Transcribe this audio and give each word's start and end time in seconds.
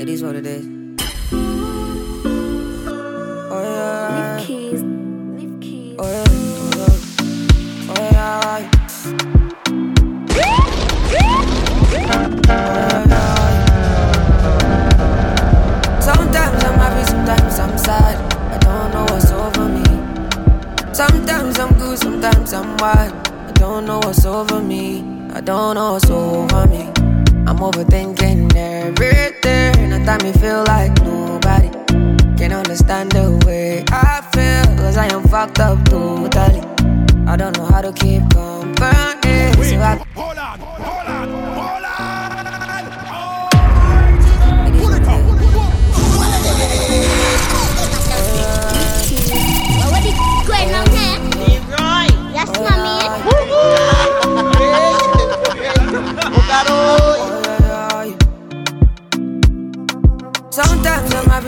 It 0.00 0.08
is 0.08 0.22
what 0.22 0.36
it 0.36 0.46
is. 0.46 0.64
Oh 3.50 3.62
yeah. 3.64 4.36
Leave 4.36 4.46
keys. 4.46 4.80
Leave 4.80 5.60
keys. 5.60 5.96
Oh 5.98 6.08
yeah. 6.08 6.24
Oh 7.90 7.98
yeah. 7.98 8.40
Oh 8.44 8.58
yeah. 8.58 8.70
Sometimes 16.00 16.62
I'm 16.62 16.78
happy, 16.78 17.04
sometimes 17.10 17.58
I'm 17.58 17.76
sad. 17.76 18.16
I 18.54 18.58
don't 18.58 18.92
know 18.94 19.04
what's 19.12 19.32
over 19.32 19.68
me. 19.68 19.82
Sometimes 20.94 21.58
I'm 21.58 21.74
good, 21.74 21.98
sometimes 21.98 22.52
I'm 22.52 22.76
wild. 22.76 23.12
I 23.26 23.52
don't 23.54 23.84
know 23.84 23.98
what's 23.98 24.24
over 24.24 24.60
me. 24.60 25.02
I 25.34 25.40
don't 25.40 25.74
know 25.74 25.94
what's 25.94 26.08
over 26.08 26.68
me. 26.68 26.92
I'm 27.48 27.58
overthinking 27.58 28.54
everything. 28.54 29.57
At 29.98 30.04
time 30.04 30.22
me 30.22 30.32
feel 30.38 30.62
like 30.64 30.94
nobody 31.02 31.70
can 32.38 32.52
understand 32.52 33.10
the 33.10 33.42
way 33.44 33.82
I 33.90 34.22
feel. 34.32 34.76
Cause 34.76 34.96
I 34.96 35.06
am 35.06 35.24
fucked 35.24 35.58
up 35.58 35.84
totally. 35.86 36.62
I 37.26 37.34
don't 37.36 37.56
know 37.58 37.66
how 37.66 37.80
to 37.80 37.92
keep 37.92 38.22
company. 38.30 39.52
So 39.54 39.80
I 39.80 39.98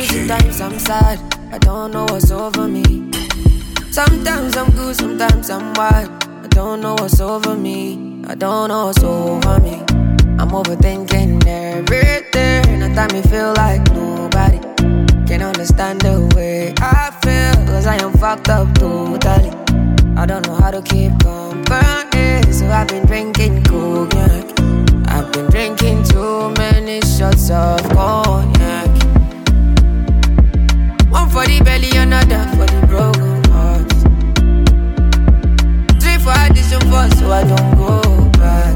Sometimes 0.03 0.61
I'm 0.63 0.79
sad. 0.79 1.19
I 1.53 1.59
don't 1.59 1.93
know 1.93 2.05
what's 2.05 2.31
over 2.31 2.67
me. 2.67 3.11
Sometimes 3.91 4.57
I'm 4.57 4.71
good, 4.71 4.97
sometimes 4.97 5.51
I'm 5.51 5.75
wild. 5.75 6.11
I 6.25 6.47
don't 6.49 6.81
know 6.81 6.95
what's 6.95 7.21
over 7.21 7.55
me. 7.55 8.25
I 8.27 8.35
don't 8.35 8.69
know 8.69 8.87
what's 8.87 9.03
over 9.03 9.61
me. 9.61 9.83
I'm 10.41 10.51
overthinking 10.51 11.47
everything. 11.47 12.83
At 12.83 12.95
time 12.95 13.13
me 13.13 13.23
feel 13.29 13.53
like 13.57 13.83
nobody 13.93 14.59
can 15.29 15.43
understand 15.43 16.01
the 16.01 16.33
way 16.35 16.73
I 16.79 17.11
feel. 17.23 17.67
Cause 17.67 17.87
I 17.87 17.97
am 17.97 18.15
fucked 18.15 18.49
up 18.49 18.73
totally. 18.75 19.51
I 20.17 20.25
don't 20.25 20.47
know 20.47 20.55
how 20.55 20.71
to 20.71 20.81
keep 20.81 21.13
company. 21.21 22.53
So 22.53 22.67
I've 22.69 22.89
been 22.89 23.05
drinking 23.05 23.65
cognac. 23.65 24.47
I've 25.09 25.31
been 25.33 25.51
drinking 25.51 26.05
too 26.05 26.55
many 26.57 27.01
shots 27.03 27.51
of 27.51 27.83
cognac. 27.91 28.60
Four, 36.91 37.09
so 37.17 37.31
I 37.31 37.43
don't 37.45 37.73
go 37.79 37.91
back. 38.39 38.75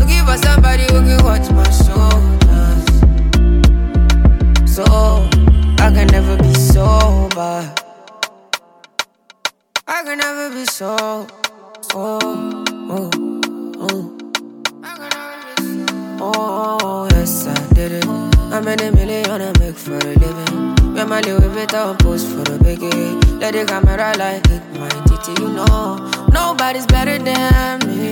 Looking 0.00 0.24
for 0.24 0.38
somebody 0.46 0.84
who 0.90 0.98
can 1.06 1.20
watch 1.24 1.46
my 1.58 1.68
shoulders. 1.84 2.84
So 4.74 4.84
I 5.84 5.88
can 5.94 6.06
never 6.08 6.36
be 6.38 6.52
sober. 6.54 7.74
I 9.86 10.02
can 10.04 10.18
never 10.18 10.50
be 10.54 10.64
so. 10.64 11.26
Oh, 11.94 12.64
oh, 12.94 13.10
oh. 13.86 14.14
Oh, 16.20 17.08
yes, 17.12 17.46
I 17.46 17.74
did 17.74 17.92
it. 17.92 18.06
I 18.06 18.60
made 18.60 18.80
a 18.80 18.90
million 18.92 19.42
I 19.42 19.52
make 19.58 19.76
for 19.76 19.96
a 19.96 20.14
living. 20.22 20.77
When 20.98 21.10
my 21.10 21.20
Louis 21.20 21.48
Vuitton 21.54 21.96
post 22.00 22.26
for 22.26 22.42
the 22.42 22.58
biggie. 22.58 23.40
Let 23.40 23.52
the 23.52 23.64
camera 23.64 24.12
like 24.18 24.44
it, 24.50 24.62
my 24.80 24.88
titty, 25.06 25.40
you 25.40 25.48
know. 25.48 26.10
Nobody's 26.32 26.86
better 26.86 27.16
than 27.18 27.86
me. 27.86 28.10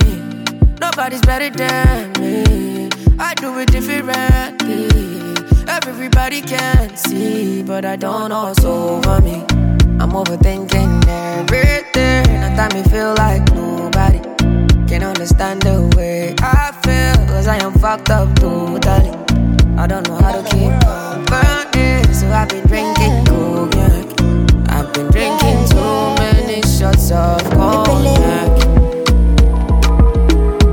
Nobody's 0.79 1.19
better 1.19 1.49
than 1.49 2.13
me. 2.13 2.89
I 3.19 3.33
do 3.33 3.59
it 3.59 3.73
differently. 3.73 4.87
Everybody 5.67 6.41
can 6.41 6.95
see, 6.95 7.61
but 7.61 7.83
I 7.83 7.97
don't 7.97 8.29
know 8.29 8.43
what's 8.43 8.63
over 8.63 9.19
me. 9.19 9.43
I'm 9.99 10.11
overthinking 10.11 11.05
everything. 11.09 12.25
At 12.39 12.55
time 12.55 12.71
me 12.73 12.89
feel 12.89 13.13
like 13.15 13.43
nobody 13.53 14.21
can 14.87 15.03
understand 15.03 15.61
the 15.63 15.93
way 15.97 16.35
I 16.39 16.71
feel. 16.85 17.27
Cause 17.27 17.47
I 17.47 17.57
am 17.57 17.73
fucked 17.73 18.11
up 18.11 18.33
totally. 18.39 19.11
I 19.77 19.87
don't 19.87 20.07
know 20.07 20.15
how 20.15 20.41
to 20.41 20.49
keep 20.49 20.71
company. 20.79 21.56
So 22.27 22.33
I've 22.33 22.49
been 22.49 22.67
drinking 22.67 23.23
cognac. 23.23 24.05
I've 24.69 24.93
been 24.93 25.07
drinking 25.11 25.69
too 25.69 26.15
many 26.19 26.61
shots 26.63 27.09
of 27.09 27.41
cognac. 27.51 28.51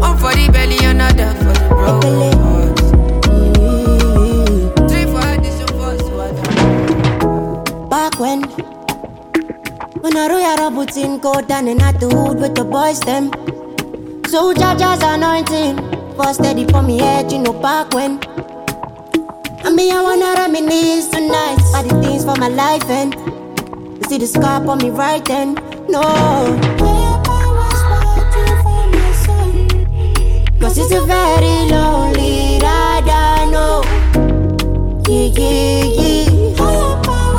One 0.00 0.18
for 0.18 0.34
the 0.34 0.50
belly, 0.52 0.78
another 0.82 1.30
for 1.38 1.54
the 1.54 1.68
broken. 1.70 2.74
Three 4.88 5.04
for 5.04 5.22
so 5.54 6.20
I 6.20 6.32
don't 6.42 7.88
Back 7.88 8.18
when 8.18 8.42
When 10.02 10.16
I 10.16 10.26
roll 10.28 10.40
your 10.40 10.70
booting 10.72 11.18
go 11.18 11.40
down 11.40 11.68
and 11.68 11.80
at 11.82 12.00
the 12.00 12.08
hood 12.08 12.40
with 12.40 12.56
the 12.56 12.64
boys 12.64 12.98
them 12.98 13.30
So 14.26 14.52
Jaja's 14.52 15.04
anointing 15.04 15.76
For 16.16 16.34
steady 16.34 16.66
for 16.66 16.82
me 16.82 16.98
head, 16.98 17.30
you 17.30 17.38
know 17.38 17.52
back 17.52 17.94
when 17.94 18.18
I 19.64 19.72
mean 19.72 19.92
I 19.92 20.02
wanna 20.02 20.34
reminisce 20.36 21.08
tonight 21.08 21.58
All 21.74 21.82
the 21.82 22.00
things 22.02 22.24
for 22.24 22.36
my 22.36 22.48
life 22.48 22.84
and 22.88 23.14
You 23.14 24.02
see 24.08 24.18
the 24.18 24.26
scar 24.26 24.66
on 24.68 24.78
me 24.78 24.90
right 24.90 25.24
then 25.24 25.54
No 25.88 26.02
Cause 30.60 30.78
it's 30.78 30.92
a 30.92 31.04
very 31.04 31.70
lonely 31.70 32.58
ride, 32.62 33.08
I 33.08 33.50
know 33.50 34.04
yeah, 35.06 35.26
yeah, 35.26 35.84
yeah. 35.84 36.24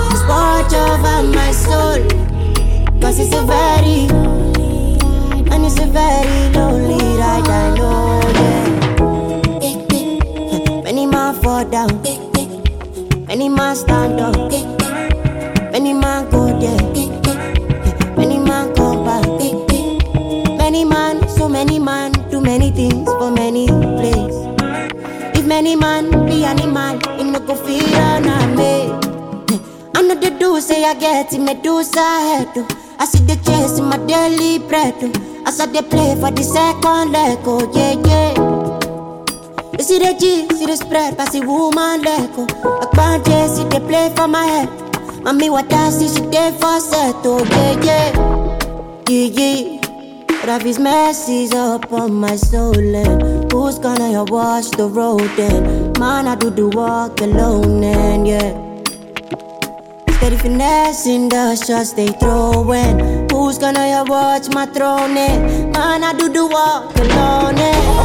Just 0.10 0.28
watch 0.28 0.74
over 0.74 1.24
my 1.34 1.52
soul. 1.52 2.08
Cause 3.02 3.20
it's 3.20 3.34
a 3.34 3.42
very, 3.42 4.08
and 5.52 5.66
it's 5.66 5.80
a 5.80 5.88
very 5.88 6.54
lonely 6.54 7.18
ride, 7.18 7.48
I 7.48 7.76
know, 7.76 8.22
yeah. 8.34 8.65
Many 13.46 13.58
man 13.58 13.76
stand 13.76 14.20
up, 14.20 14.36
many 15.72 15.94
man 15.94 16.28
go 16.32 16.48
there, 16.60 16.82
many 18.18 18.40
man 18.40 18.74
come 18.74 19.06
back. 19.06 19.24
Many 20.58 20.84
man, 20.84 21.28
so 21.30 21.48
many 21.48 21.78
man, 21.78 22.12
do 22.32 22.42
many 22.42 22.72
things 22.72 23.08
for 23.08 23.30
many 23.30 23.68
place. 23.68 24.36
If 25.38 25.46
many 25.46 25.76
man 25.76 26.10
be 26.26 26.44
animal, 26.44 26.98
it 27.20 27.24
no 27.24 27.40
go 27.40 27.54
feel 27.54 27.96
on 27.96 28.56
me. 28.56 28.90
I 29.94 30.02
know 30.02 30.16
the 30.16 30.36
do 30.40 30.60
say 30.60 30.84
I 30.84 30.96
get 30.96 31.32
it, 31.32 31.40
me 31.40 31.54
do 31.62 31.84
oh. 31.86 32.68
I 32.98 33.06
see 33.06 33.20
the 33.26 33.36
chase 33.46 33.78
in 33.78 33.86
my 33.86 33.98
daily 34.08 34.58
bread. 34.58 34.96
As 35.46 35.60
I 35.60 35.68
they 35.68 35.84
play 35.84 36.16
for 36.20 36.32
the 36.32 36.42
second 36.42 37.12
leg, 37.12 37.38
oh 37.44 37.72
yeah 37.76 37.94
yeah. 38.08 38.55
You 39.78 39.84
see 39.84 40.00
the 40.00 40.16
G, 40.18 40.48
see 40.56 40.66
the 40.66 40.78
spread, 40.78 41.18
pass 41.18 41.34
the 41.34 41.42
woman 41.42 42.02
leg. 42.02 42.30
oh. 42.38 42.80
I 42.82 42.96
can't 42.96 43.26
just 43.26 43.58
see 43.58 43.64
they 43.66 43.80
play 43.86 44.10
for 44.16 44.26
my 44.26 44.46
head. 44.46 44.70
Mommy, 45.22 45.50
what 45.50 45.72
I 45.74 45.90
see, 45.90 46.08
she 46.08 46.22
there 46.28 46.54
for 46.54 46.80
set, 46.80 47.16
oh 47.26 47.44
yeah 47.44 47.84
yeah. 47.84 49.06
Yeah 49.10 49.28
yeah. 49.36 49.82
But 50.28 50.48
have 50.48 50.62
his 50.62 50.80
mercies 50.80 51.52
upon 51.54 52.14
my 52.14 52.38
soul 52.38 52.78
and 52.78 53.52
who's 53.52 53.78
gonna 53.78 54.24
wash 54.24 54.70
the 54.70 54.88
road 54.88 55.30
then? 55.36 55.92
Man, 56.00 56.28
I 56.28 56.36
do 56.36 56.50
the 56.50 56.70
walk 56.70 57.20
alone 57.20 57.84
and 57.84 58.28
yeah. 58.28 58.54
Steady 60.18 60.38
finessing 60.38 61.28
the 61.28 61.56
shots 61.56 61.92
they 61.94 62.08
throwing. 62.08 63.28
Who's 63.30 63.58
gonna 63.58 64.06
watch 64.08 64.48
my 64.54 64.68
throne 64.68 65.18
and 65.18 65.74
man, 65.74 66.04
I 66.04 66.14
do 66.14 66.30
the 66.30 66.46
walk 66.46 66.96
alone 66.96 67.58
and 67.60 68.05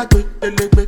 a 0.00 0.06
good, 0.06 0.79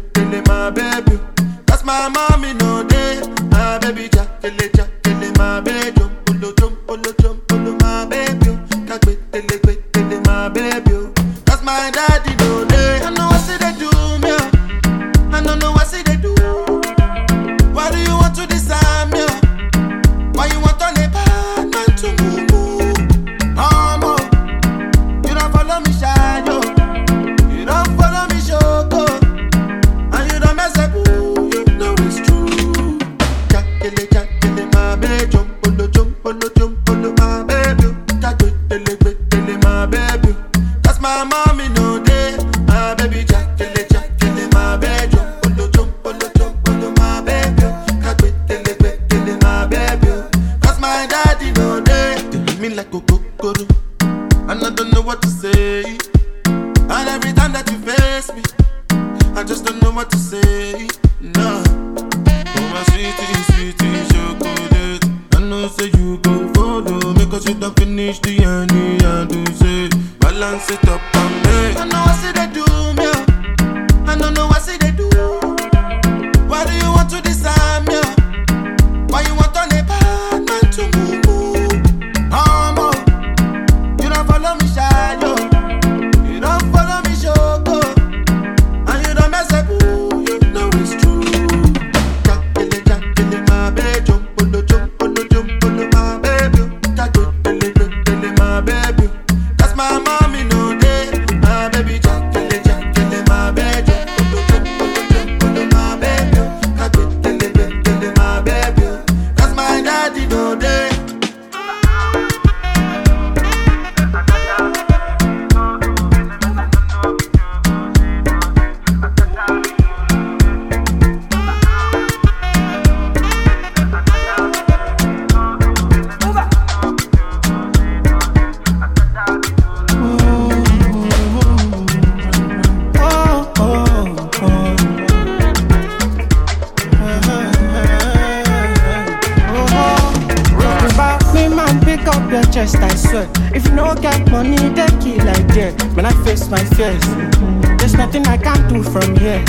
from 148.92 149.16
here. 149.16 149.42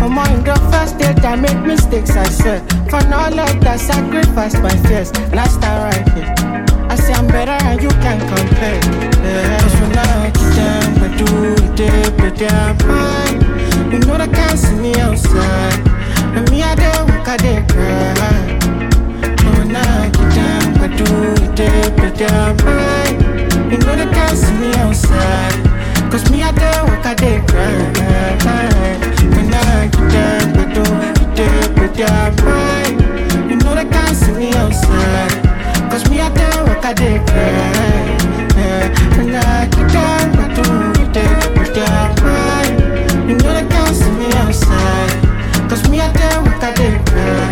I'm 0.00 0.42
the 0.42 0.56
first 0.72 0.98
date, 0.98 1.22
I 1.24 1.36
make 1.36 1.60
mistakes, 1.66 2.16
I 2.16 2.24
swear. 2.28 2.60
For 2.88 3.00
knowledge, 3.08 3.62
I 3.64 3.76
sacrificed 3.76 4.60
my 4.62 4.74
fears, 4.88 5.12
I 5.12 5.46
stand 5.46 5.78
right 5.84 6.08
here. 6.16 6.34
I 6.88 6.96
say 6.96 7.12
I'm 7.12 7.26
better 7.28 7.52
and 7.66 7.80
you 7.82 7.90
can't 8.00 8.20
compare. 8.24 8.80
Yeah. 9.22 9.60
Cause 9.60 9.74
when 9.80 9.98
I 9.98 10.30
get 10.30 10.56
down, 10.56 10.98
I 11.04 11.16
do 11.18 11.26
it, 11.52 12.16
but 12.16 12.40
mine. 12.88 13.92
You 13.92 13.98
know 14.00 14.16
they 14.16 14.28
can't 14.28 14.58
see 14.58 14.76
me 14.76 14.94
outside. 14.96 15.86
And 16.34 16.50
me, 16.50 16.62
I 16.62 16.74
dey 16.74 17.02
walk, 17.04 17.28
I 17.28 17.36
dey 17.36 17.64
cry. 17.68 18.58
When 19.58 19.76
I 19.76 20.08
get 20.08 20.34
down, 20.34 20.78
I 20.80 20.96
do 20.96 21.04
it, 21.36 21.96
but 21.96 22.64
mine. 22.64 23.70
You 23.70 23.78
know 23.78 23.94
they 23.94 24.10
can't 24.10 24.36
see 24.38 24.54
me 24.54 24.72
outside. 24.76 25.67
Cause 26.10 26.30
me, 26.30 26.42
I 26.42 26.50
dey 26.52 26.80
walk, 26.82 27.04
I 27.06 27.14
dey 27.14 27.40
cry. 27.46 27.68
When 29.34 29.52
I 29.54 29.88
get 29.88 30.10
down, 30.12 30.56
I 30.56 30.64
do 30.74 30.82
it, 31.06 31.38
it, 31.38 31.76
but 31.76 31.94
they're 31.94 32.32
mine. 32.44 33.50
You 33.50 33.56
know 33.56 33.74
they 33.74 33.84
can't 33.84 34.16
see 34.16 34.32
me 34.32 34.52
outside. 34.54 35.32
Cause 35.90 36.08
me, 36.10 36.20
I 36.20 36.28
dey 36.30 36.62
walk, 36.66 36.84
I 36.84 36.92
dey 36.94 37.18
cry. 37.28 38.16
When 39.16 39.34
I 39.34 39.66
get 39.66 39.92
down, 39.92 40.36
I 40.38 40.46
do 40.56 40.66
it, 41.02 41.16
it, 41.16 41.54
but 41.54 41.74
they're 41.74 42.08
mine. 42.24 43.28
You 43.28 43.36
know 43.36 43.52
they 43.52 43.66
can't 43.68 43.94
see 43.94 44.10
me 44.10 44.26
outside. 44.42 45.68
Cause 45.68 45.88
me, 45.90 46.00
I 46.00 46.10
dey 46.12 46.36
walk, 46.44 46.62
I 46.62 46.72
dey 46.74 46.98
cry. 47.04 47.48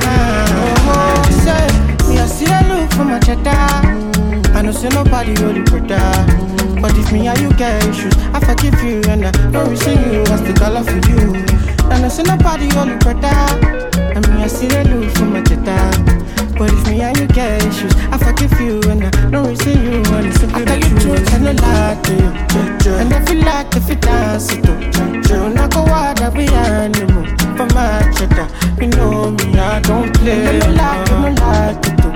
Oh, 0.89 1.23
say, 1.45 1.67
me, 2.09 2.19
I 2.19 2.27
see 2.27 2.47
a 2.47 2.61
look 2.73 2.91
for 2.93 3.05
my 3.05 3.19
cheddar. 3.21 4.57
I 4.57 4.63
know 4.63 4.73
say 4.73 4.89
nobody 4.89 5.35
brother. 5.35 5.67
But 5.69 6.43
if 6.43 6.46
me 7.16 7.28
and 7.28 7.40
you 7.40 7.50
get 7.54 7.82
issues, 7.88 8.14
I 8.35 8.40
forgive 8.40 8.82
you 8.82 9.00
and 9.08 9.25
I 9.25 9.30
don't 9.50 9.70
resent 9.70 10.00
you. 10.12 10.23
I 10.23 10.37
still 10.37 10.54
got 10.54 10.73
love 10.73 10.87
for 10.87 11.00
you. 11.11 11.35
And 11.92 12.04
I 12.04 12.08
say 12.08 12.23
nobody 12.23 12.68
only 12.76 12.96
brother. 12.96 13.40
I 14.16 14.18
mean 14.25 14.40
I 14.44 14.49
see 14.49 14.66
the 14.66 14.85
look 14.90 15.11
for 15.16 15.25
my 15.25 15.42
cheddar. 15.42 15.87
But 16.58 16.73
if 16.73 16.88
me 16.88 17.00
and 17.02 17.16
you 17.18 17.26
get 17.28 17.62
issues, 17.64 17.94
I 18.12 18.18
forgive 18.18 18.61
you 18.61 18.80
and 18.90 19.04
I 19.04 19.11
don't 19.30 19.49
resent 19.49 19.80
you. 19.87 19.99
And 20.14 20.26
it's 20.26 20.40
simply 20.40 20.62
I 20.62 20.64
tell 20.66 20.78
you 20.78 20.99
truth 21.00 21.35
and 21.35 21.44
no 21.44 21.52
lie 21.52 21.99
to 22.04 22.12
you. 22.20 22.30
And 23.00 23.12
I 23.12 23.25
feel 23.25 23.42
like 23.44 23.76
if 23.76 23.88
you 23.88 23.96
dance 23.96 24.52
it 24.52 24.68
up, 24.68 25.30
you 25.30 25.54
not 25.54 25.73
go 25.73 25.82
out 25.87 26.16
that 26.18 26.32
we 26.37 26.46
animal. 26.49 27.25
For 27.56 27.66
my 27.75 28.04
cheddar, 28.16 28.49
you 28.80 28.88
know 28.88 29.30
me, 29.30 29.58
I 29.58 29.80
don't 29.80 30.12
play. 30.16 30.58
No 30.58 30.68
lie, 30.80 31.04
no 31.11 31.28
lie 31.40 31.75
to 31.80 31.90
do. 32.02 32.08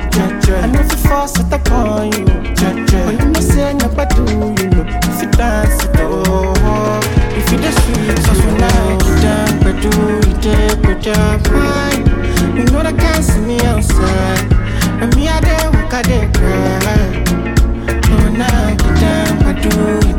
And 0.53 0.75
if 0.77 0.93
you 0.93 0.99
force 1.09 1.39
it 1.39 1.53
upon 1.53 2.13
you, 2.13 2.27
you 3.19 3.30
never 3.75 4.07
do, 4.07 4.23
you 4.63 4.71
know. 4.71 4.85
If 5.09 5.23
you 5.23 5.31
dance 5.33 5.85
it 5.85 5.91
oh, 6.01 7.01
if 7.37 7.51
you 7.53 7.59
the 7.59 7.71
sweet, 7.73 8.19
so 8.25 8.33
when 8.47 8.63
I 8.63 8.99
get 8.99 9.23
down, 9.23 9.53
but 9.63 9.77
do 9.83 9.91
it, 10.19 10.87
with 10.87 11.05
your 11.07 11.31
mind. 11.53 12.07
You 12.57 12.65
know 12.73 12.83
they 12.83 12.93
can't 12.93 13.25
see 13.25 13.41
me 13.41 13.61
outside, 13.63 14.49
me 15.17 15.29
I 15.29 15.41
dey 15.41 15.69
walk, 15.75 15.93
I 15.95 16.03
dey 16.03 16.29
cry. 16.35 17.25
When 18.11 18.41
I 18.43 18.75
get 18.77 19.01
down, 19.01 19.39
but 19.45 19.57
do 19.63 19.71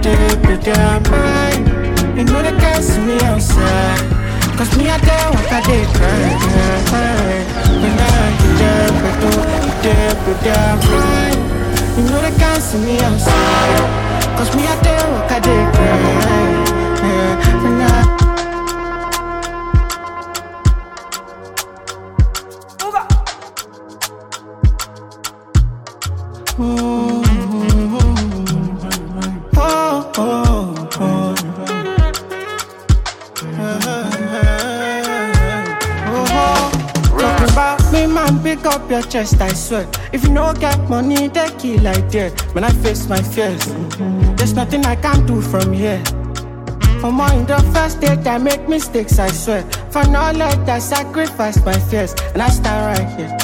it, 0.10 0.48
with 0.48 0.66
your 0.68 1.00
mind. 1.12 1.68
You 2.18 2.24
know 2.26 2.42
they 2.42 2.56
can't 2.60 2.84
see 2.84 3.02
me 3.02 3.20
outside. 3.22 4.00
Cause 4.58 4.76
me 4.78 4.90
I 4.90 4.98
dey 5.00 5.26
walk, 5.34 5.52
I 5.52 5.62
dey 5.66 5.86
cry. 5.96 6.32
When 7.82 8.00
I 8.00 8.38
get 8.38 8.54
down, 8.62 8.92
but 9.02 9.16
do 9.22 9.30
it, 9.90 10.28
with 10.28 10.46
your 10.46 10.92
mind. 10.92 11.51
You 11.98 12.04
know 12.10 12.22
they 12.22 12.32
can't 12.38 12.62
see 12.64 12.80
me 12.80 13.00
outside 13.02 14.38
Cause 14.38 14.56
me 14.56 14.64
I 14.66 14.76
dey 14.82 15.00
walk, 15.12 15.32
I 15.32 15.40
dey 15.40 15.62
cry 15.76 16.52
yeah, 17.02 18.11
I 39.22 39.54
swear. 39.54 39.88
If 40.12 40.24
you 40.24 40.30
no 40.32 40.52
get 40.54 40.90
money, 40.90 41.28
they 41.28 41.48
kill 41.60 41.84
like 41.84 42.10
that. 42.12 42.42
When 42.56 42.64
I 42.64 42.72
face 42.72 43.08
my 43.08 43.22
fears, 43.22 43.64
there's 44.36 44.54
nothing 44.56 44.84
I 44.84 44.96
can't 44.96 45.28
do 45.28 45.42
from 45.42 45.72
here. 45.74 46.02
For 47.02 47.12
more 47.12 47.32
in 47.34 47.46
the 47.46 47.60
first 47.72 48.02
date, 48.02 48.26
I 48.26 48.40
make 48.40 48.68
mistakes, 48.68 49.20
I 49.20 49.28
swear. 49.30 49.62
For 49.92 50.04
knowledge, 50.08 50.68
I 50.68 50.80
sacrificed 50.80 51.64
my 51.66 51.78
fears, 51.78 52.14
and 52.34 52.42
I 52.42 52.50
stand 52.50 53.00
right 53.00 53.10
here. 53.16 53.38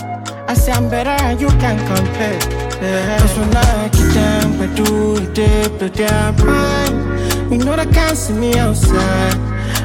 I 0.48 0.56
say 0.56 0.72
I'm 0.72 0.90
better 0.90 1.12
and 1.12 1.40
you 1.40 1.50
can't 1.62 1.80
compare. 1.86 2.40
Yeah. 2.82 3.20
Cause 3.20 3.38
when 3.38 3.56
I 3.56 3.90
get 3.90 4.14
down, 4.16 4.62
I 4.62 4.76
do 4.76 5.18
it, 5.18 5.34
deep, 5.36 5.80
but 5.80 5.94
they're 5.94 6.32
mine. 6.44 7.52
You 7.52 7.60
know 7.60 7.76
they 7.76 7.86
can't 7.92 8.18
see 8.18 8.34
me 8.34 8.58
outside. 8.58 9.36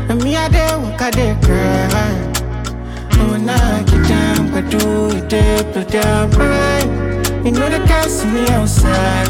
And 0.09 0.23
me, 0.25 0.37
I 0.37 0.49
dey 0.49 0.75
walk, 0.77 1.01
I 1.03 1.11
dey 1.11 1.37
cry. 1.43 1.89
I 3.49 3.83
get 3.85 4.09
down, 4.09 4.55
I 4.55 4.61
do 4.69 5.17
it 5.17 5.29
deep, 5.29 5.75
but 5.75 5.89
they're 5.89 6.29
mine. 6.39 7.45
You 7.45 7.53
know 7.53 7.69
they 7.69 7.85
can't 7.87 8.11
see 8.11 8.27
me 8.29 8.47
outside. 8.49 9.29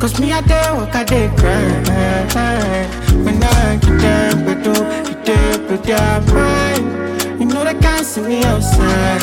Cause 0.00 0.18
me, 0.20 0.32
I 0.32 0.40
dey 0.42 0.70
walk, 0.72 0.94
I 0.94 1.04
dey 1.04 1.28
cry. 1.36 2.86
When 3.24 3.42
I 3.42 3.76
get 3.82 4.00
down, 4.00 4.48
I 4.48 4.54
do 4.62 4.72
it 4.72 5.24
deep, 5.24 5.68
but 5.68 5.82
they're 5.82 6.20
mine. 6.32 7.40
You 7.40 7.46
know 7.46 7.64
they 7.64 7.74
can't 7.74 8.06
see 8.06 8.20
me 8.22 8.42
outside. 8.44 9.22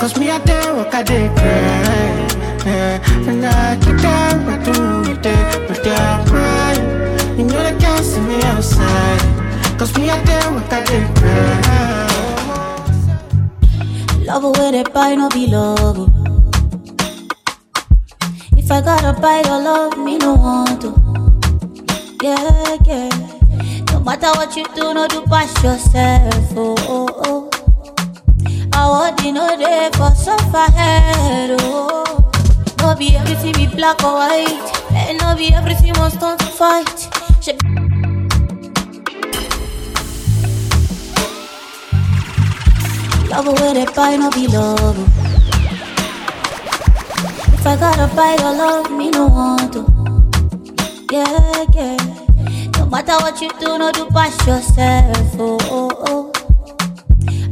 Cause 0.00 0.16
me, 0.18 0.30
I 0.30 0.38
dey 0.44 0.72
walk, 0.72 0.92
I 0.94 1.02
dey 1.02 1.28
cry. 1.36 2.28
When 3.24 3.44
I 3.44 3.76
get 3.76 4.00
down, 4.02 4.48
I 4.48 4.56
do 4.64 5.10
it 5.12 5.22
deep, 5.22 5.68
but 5.68 5.82
they're 5.84 6.24
mine. 6.32 7.38
You 7.38 7.44
know 7.44 7.62
they 7.62 7.78
can't 7.78 8.04
see 8.04 8.20
me 8.20 8.42
outside. 8.42 9.20
Cause 9.78 9.96
me, 9.96 10.10
I 10.10 10.22
dey 10.24 10.50
walk, 10.54 10.72
I 10.72 10.84
dey 10.84 11.06
cry. 11.14 11.97
Love 14.28 14.58
where 14.58 14.72
they 14.72 14.82
buy 14.82 15.14
no 15.14 15.30
be 15.30 15.46
love. 15.46 16.12
If 18.58 18.70
I 18.70 18.82
gotta 18.82 19.18
buy 19.18 19.40
your 19.46 19.62
love, 19.62 19.96
me 19.96 20.18
no 20.18 20.34
want 20.34 20.82
to. 20.82 20.90
Yeah, 22.22 22.76
yeah. 22.84 23.08
No 23.90 24.00
matter 24.00 24.28
what 24.36 24.54
you 24.54 24.66
do, 24.74 24.92
no 24.92 25.08
do 25.08 25.22
pass 25.22 25.50
yourself. 25.64 26.52
Oh, 26.54 26.76
oh, 26.80 27.08
oh. 27.24 27.50
I 28.74 28.86
want 28.90 29.24
you 29.24 29.32
know 29.32 29.56
there 29.56 29.90
for 29.92 30.10
suffer 30.10 30.70
head. 30.72 31.56
Oh, 31.62 32.30
no 32.80 32.94
be 32.94 33.16
everything 33.16 33.54
be 33.54 33.66
black 33.74 34.04
or 34.04 34.12
white, 34.12 34.82
and 34.92 35.18
no 35.20 35.34
be 35.36 35.54
everything 35.54 35.94
must 35.94 36.20
turn 36.20 36.36
to 36.36 36.44
fight. 36.44 37.07
Love 43.30 43.46
where 43.60 43.74
they 43.74 43.84
buy 43.94 44.16
no 44.16 44.30
be 44.30 44.46
love. 44.48 44.96
If 47.54 47.66
I 47.66 47.76
gotta 47.76 48.14
buy 48.14 48.36
your 48.40 48.54
love, 48.56 48.90
me 48.90 49.10
no 49.10 49.26
want 49.26 49.72
to. 49.74 49.82
Yeah, 51.12 51.64
yeah. 51.74 51.96
No 52.78 52.86
matter 52.86 53.12
what 53.22 53.40
you 53.40 53.50
do, 53.60 53.78
no 53.78 53.92
do 53.92 54.06
pass 54.10 54.34
yourself. 54.46 55.34
Oh, 55.38 55.58
oh, 55.70 55.90
oh. 56.08 56.32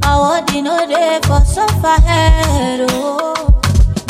I 0.02 0.18
want 0.18 0.52
you 0.54 0.62
know 0.62 0.87
there 0.87 1.21
for 1.23 1.40
suffer 1.45 2.00
head. 2.00 2.87
Oh, 2.90 3.61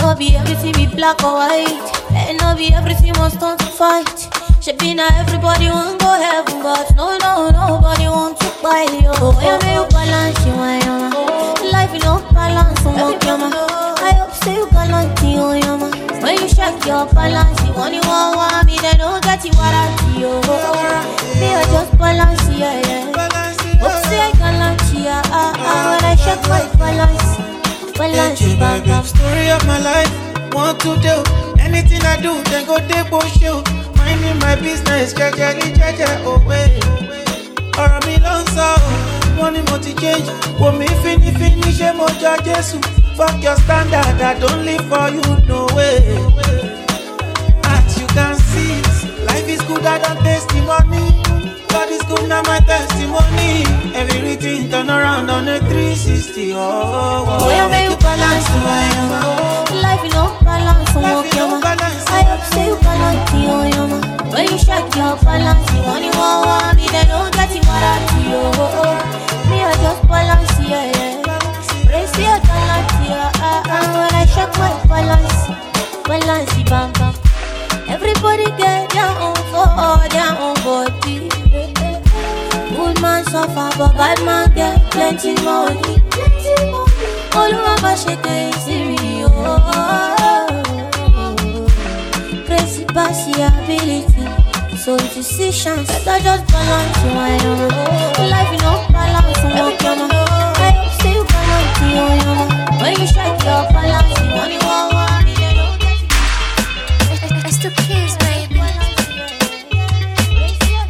no 0.00 0.14
be 0.14 0.36
everything 0.36 0.72
be 0.74 0.86
black 0.94 1.22
or 1.24 1.34
white, 1.34 1.90
and 2.12 2.38
no 2.40 2.54
be 2.56 2.72
everything 2.72 3.12
must 3.14 3.40
turn 3.40 3.58
to 3.58 3.66
fight. 3.66 4.28
Should 4.62 4.78
be 4.78 4.94
now 4.94 5.08
everybody 5.18 5.66
want 5.68 5.98
go 6.00 6.12
heaven, 6.14 6.62
but 6.62 6.94
no, 6.96 7.16
no, 7.18 7.50
nobody 7.50 8.04
want 8.08 8.38
to 8.40 8.46
buy. 8.62 9.05
Your 16.96 17.06
balance, 17.12 17.60
you 17.66 17.74
only 17.74 18.00
want 18.08 18.64
me, 18.66 18.76
they 18.80 18.96
don't 18.96 19.22
get 19.22 19.44
you 19.44 19.52
what 19.52 19.74
I 19.74 19.84
see, 20.00 20.24
oh. 20.24 20.40
Me, 21.40 21.48
I 21.52 21.62
just 21.68 21.92
balance, 21.98 22.48
yeah, 22.56 22.80
yeah. 22.88 23.78
Hope 23.80 24.00
say 24.08 24.20
I 24.20 24.32
gallant, 24.40 24.80
yeah, 24.96 25.22
ah, 25.26 25.52
ah. 25.58 25.82
When 25.92 26.04
I 26.08 26.14
check 26.16 26.40
my 26.48 26.64
balance, 26.80 27.28
balance, 27.98 28.38
Change 28.38 28.58
my 28.58 28.80
back 28.80 28.88
up. 28.88 29.04
big 29.04 29.12
story 29.14 29.50
of 29.50 29.66
my 29.66 29.78
life. 29.78 30.12
Want 30.54 30.80
to 30.80 30.96
do 31.04 31.16
anything 31.60 32.00
I 32.02 32.16
do, 32.20 32.32
then 32.48 32.64
go 32.64 32.78
take 32.88 33.12
show. 33.40 33.60
Minding 33.98 34.38
my 34.38 34.56
business, 34.56 35.12
jajali 35.12 35.76
jaja 35.76 36.08
away. 36.24 36.80
Ọ̀rọ̀ 37.82 38.00
mi 38.06 38.14
ló 38.24 38.34
ń 38.40 38.44
sọ 38.56 38.68
ọ́, 38.74 38.80
wọ́n 39.38 39.50
ní 39.54 39.60
mo 39.68 39.76
ti 39.84 39.92
change. 40.00 40.28
Wò 40.60 40.68
mí 40.78 40.86
fínífíní 41.02 41.68
ṣé 41.78 41.88
mo 41.98 42.06
jọ 42.20 42.32
Jésù? 42.46 42.78
Fuck 43.16 43.42
your 43.44 43.56
standard, 43.64 44.20
I 44.20 44.32
don't 44.40 44.64
live 44.68 44.84
for 44.90 45.08
you, 45.16 45.24
no 45.48 45.58
way. 45.76 46.65
Good, 49.66 49.84
I 49.84 49.98
don't 49.98 50.18
testimony. 50.22 51.04
God 51.68 51.88
is 51.90 52.02
good, 52.04 52.28
now 52.28 52.42
my 52.42 52.60
testimony. 52.60 53.64
Everything 53.94 54.70
turn 54.70 54.90
around 54.90 55.30
on 55.30 55.48
a 55.48 55.58
360. 55.60 56.52
Oh, 56.52 56.56
oh, 56.58 57.24
oh. 57.28 57.38
Oh, 57.46 57.50
yeah, 57.50 57.68
Make 57.68 57.90
you 57.90 57.96
balance 57.98 58.46
to 58.46 58.58
my 58.64 58.86
own. 59.02 59.82
Life 59.82 60.04
you 60.04 60.10
no 60.10 60.24
balance, 60.42 60.90
so 60.92 61.00
walk 61.00 61.26
your 61.34 61.60
balance. 61.60 62.04
I 62.08 62.22
hope 62.22 62.44
say 62.52 62.66
you 62.68 62.76
balance, 62.80 63.30
yo, 63.34 63.56
yo, 63.74 63.82
man. 63.88 64.02
When 64.32 64.44
you 64.50 64.58
shake 64.58 64.94
your 64.96 65.16
balance, 65.22 65.66
you 65.72 65.80
only 65.84 66.10
want 66.16 66.46
one, 66.46 66.76
me 66.76 66.86
they 66.88 67.04
don't 67.06 67.32
get 67.34 67.50
it 67.54 67.62
mad 67.64 67.84
at 67.84 68.04
you. 68.24 68.40
Oh, 68.56 68.82
oh. 68.82 68.96
Me 69.50 69.62
I 69.62 69.72
just 69.82 70.02
balance, 70.08 70.54
yeah, 70.60 70.90
yeah. 70.96 71.90
Raise 71.90 72.16
your 72.18 72.38
talent, 72.40 72.90
yeah, 73.06 73.30
ah, 73.36 73.62
ah. 73.66 73.84
When 73.94 74.14
I 74.14 74.24
shake 74.26 74.54
my 74.58 74.72
balance, 74.90 75.40
balance, 76.06 76.54
bam, 76.70 76.92
bam. 76.94 77.14
Everybody 77.88 78.46
get 78.56 78.90
their 78.90 79.12
own 79.26 79.36
for 79.52 80.08
their 80.14 80.32
own 80.44 80.56
body. 80.64 81.28
Good 82.76 83.00
man 83.00 83.24
suffer, 83.24 83.68
but 83.78 83.92
bad 83.96 84.18
man 84.24 84.52
get 84.54 84.90
plenty 84.90 85.34
money. 85.44 86.02
Má 87.82 87.92
ṣe 88.02 88.14
dé 88.24 88.36
ìsírí 88.50 89.24
o. 89.24 89.28
Oh. 89.28 90.46
Crazy 92.46 92.84
pass 92.94 93.18
your 93.28 93.46
ability. 93.46 94.24
So 94.82 94.90
if 94.96 95.12
you 95.16 95.22
see 95.22 95.52
chance, 95.52 95.86
better 96.04 96.18
just 96.24 96.44
balance 96.52 97.00
your. 97.04 97.68
Oh. 97.72 98.30
Life 98.32 98.52
you 98.52 98.60
no 98.64 98.72
balance, 98.94 99.38
so 99.40 99.48
walk 99.58 99.82
your. 99.84 99.96
I 99.96 100.70
hope 100.72 101.04
you 101.04 101.22
balance 101.32 101.80
your 101.94 102.12
man. 102.24 102.48
When 102.80 102.92
you 103.00 103.06
shake 103.14 103.40
your 103.48 103.62
balance, 103.74 104.18
you 104.18 104.26
want 104.36 104.50
they 104.50 104.58
don't 104.58 104.95
get 107.70 107.78
it. 107.78 107.90
It's 107.90 108.16
the 108.16 108.16
kids, 108.16 108.16
baby. 108.16 108.60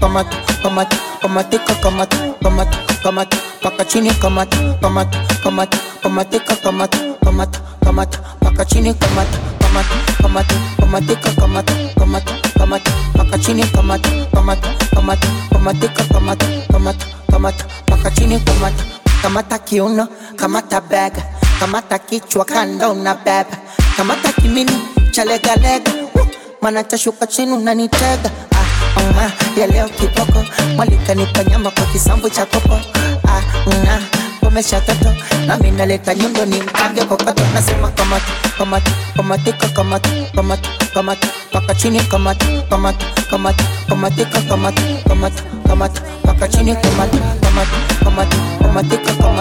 Kamata, 0.01 0.37
kamata, 0.62 0.97
kamatika, 1.21 1.75
kamata, 1.81 2.17
kamata, 2.43 2.79
kamata, 3.03 3.37
paka 3.62 3.85
chini, 3.85 4.11
kamata, 4.11 4.57
kamata, 4.81 5.19
kamata, 5.43 5.79
kamatika, 6.03 6.57
kamata, 6.57 6.99
kamata, 7.25 7.61
kamata, 7.85 8.19
paka 8.41 8.65
chini, 8.65 8.95
kamata, 8.95 9.39
kamata, 9.59 9.95
kamata, 10.23 10.55
kamatika, 10.81 11.31
kamata, 11.41 11.73
kamata, 11.99 12.33
kamata, 12.59 12.91
paka 13.17 13.39
chini, 13.39 13.62
kamata, 13.73 14.11
kamata, 14.35 14.69
kamata, 14.95 15.29
kamatika, 15.53 16.05
kamata, 16.05 16.47
kamata, 16.73 17.07
kamata, 17.31 17.65
paka 17.87 18.11
chini, 18.11 18.41
kamata, 18.41 18.85
kamata 19.23 19.59
kiuno, 19.59 20.09
kamata 20.37 20.81
bega, 20.81 21.23
kamata 21.61 21.99
kichwa 21.99 22.45
kando 22.45 22.95
na 22.95 23.15
beba, 23.15 23.57
kamata 23.97 24.33
kimini, 24.33 24.73
chalegalega, 25.11 25.91
uh, 25.93 26.06
mana 26.61 26.85
tashuka 26.85 27.27
chini 27.27 27.53
unanitega. 27.53 28.31
Ah, 28.53 29.01
Uma, 29.11 29.33
ya 29.61 29.66
leo 29.66 29.88
kiboko 29.88 30.45
mwalikanipa 30.77 31.45
nyama 31.45 31.71
kwa 31.71 31.85
kisambu 31.87 32.31
cha 32.31 32.47
kopo 32.47 32.75
ah, 33.29 33.42
una 33.66 34.03
pomesha 34.40 34.81
toto. 34.81 35.14
Nami 35.47 35.71
naleta 35.71 36.14
nyundo 36.14 36.45
ni 36.47 36.61
mkange 36.61 37.05
kokoto 37.05 37.42
nasema 37.55 37.90
kamata 37.90 38.27
kamata 38.59 38.90
kamatika 39.16 39.69
kamata 39.69 40.11
kamata 40.35 40.69
kamata 40.95 41.27
paka 41.53 41.75
chini 41.75 42.01
kamata 42.01 42.47
kamata 42.71 43.07
kamata 43.31 43.64
kamatika 43.88 44.40
kamata 44.40 44.83
kamata 45.09 45.42
kamata 45.69 46.01
paka 46.23 46.49
chini 46.49 46.77
kamata 47.57 48.37
kamata 48.62 49.37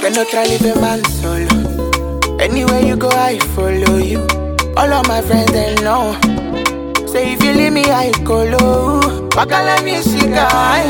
Can 0.00 0.12
no 0.14 0.24
try 0.24 0.44
leave 0.44 0.64
a 0.64 0.80
man 0.80 1.04
solo. 1.04 2.38
Anywhere 2.40 2.80
you 2.80 2.96
go, 2.96 3.08
I 3.08 3.38
follow 3.54 3.98
you. 3.98 4.18
All 4.76 4.92
of 4.92 5.06
my 5.06 5.20
friends 5.22 5.52
they 5.52 5.74
know. 5.76 6.12
Say 7.06 7.32
if 7.34 7.42
you 7.44 7.52
leave 7.52 7.72
me, 7.72 7.84
I 7.84 8.10
go 8.24 8.42
low. 8.44 9.00
Bakala 9.30 9.82
music, 9.84 10.32
I 10.34 10.82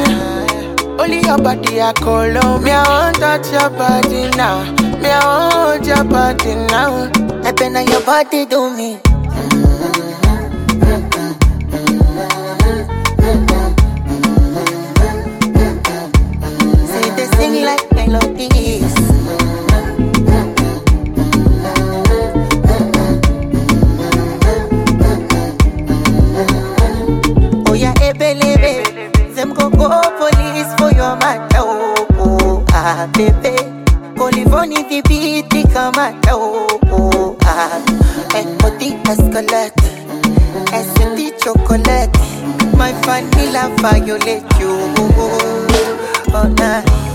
only 0.98 1.20
your 1.20 1.38
body 1.38 1.80
I 1.80 1.92
on. 1.92 2.58
Me 2.62 2.70
I 2.70 2.82
want 2.88 3.16
touch 3.16 3.52
your 3.52 3.70
body 3.70 4.30
now. 4.36 4.64
Me 4.98 5.08
I 5.10 5.74
want 5.74 5.86
your 5.86 6.04
body 6.04 6.54
now. 6.54 7.10
Been 7.56 7.76
on 7.76 7.86
your 7.86 8.00
body 8.02 8.44
do 8.46 8.70
me. 8.74 8.98
Say 9.78 10.01
Oh 27.66 27.74
yeah, 27.74 27.94
ebelebe. 28.02 28.84
Them 29.34 29.54
go 29.54 29.70
go 29.70 29.88
police 30.18 30.68
for 30.76 30.92
your 30.92 31.16
matter. 31.16 31.56
Oh, 31.58 32.06
oh 32.18 32.64
ah, 32.70 33.08
baby. 33.14 33.56
The 34.16 35.44
beat 35.50 35.74
oh, 36.28 36.78
oh 36.90 37.36
ah. 37.44 37.82
Chocolate. 41.42 42.16
My 42.76 42.92
vanilla 43.02 43.74
violate 43.80 44.44
you. 44.60 44.92
Oh 46.34 46.48
nah. 46.58 47.11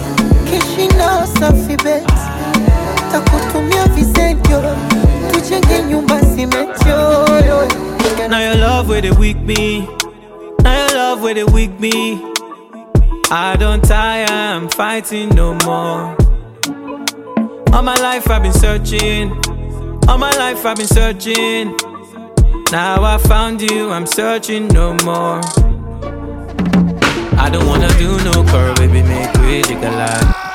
Kishina 0.58 1.28
safi 1.40 1.78
bet. 1.84 2.04
Takutumia 3.12 3.86
visentio. 3.96 4.62
Tujenge 5.32 5.84
nyumba 5.90 6.20
simetio. 6.22 7.28
Now 8.30 8.40
your 8.40 8.56
love 8.56 8.90
where 8.90 9.02
they 9.02 9.12
weak 9.12 9.38
me. 9.42 9.88
Now 10.64 10.88
your 10.88 10.96
love 10.98 11.22
where 11.22 11.34
they 11.34 11.44
weak 11.44 11.80
me. 11.80 12.22
I 13.30 13.56
don't 13.58 13.84
tire, 13.84 14.26
I'm 14.30 14.68
fighting 14.70 15.30
no 15.30 15.54
more. 15.66 16.16
All 17.74 17.84
my 17.84 17.96
life 17.96 18.30
I've 18.30 18.42
been 18.42 18.54
searching. 18.54 19.32
All 20.08 20.18
my 20.18 20.32
life 20.38 20.66
I've 20.66 20.78
been 20.78 20.88
searching. 20.88 21.76
Now 22.72 23.04
I 23.04 23.18
found 23.18 23.62
you, 23.62 23.92
I'm 23.92 24.06
searching 24.08 24.68
no 24.70 24.96
more. 25.06 25.42
I 27.40 27.50
don't 27.52 27.68
wanna 27.68 27.90
do 28.00 28.18
no 28.24 28.44
curl, 28.46 28.74
baby, 28.76 29.04
make 29.04 29.34
we 29.36 29.62
legalize. 29.64 30.47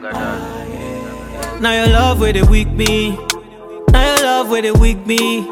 Now 0.00 1.72
your 1.74 1.88
love 1.92 2.18
where 2.18 2.32
they 2.32 2.42
weak 2.42 2.68
me. 2.68 3.10
Now 3.90 4.16
your 4.16 4.24
love 4.24 4.48
where 4.48 4.62
they 4.62 4.72
weak 4.72 5.06
me. 5.06 5.46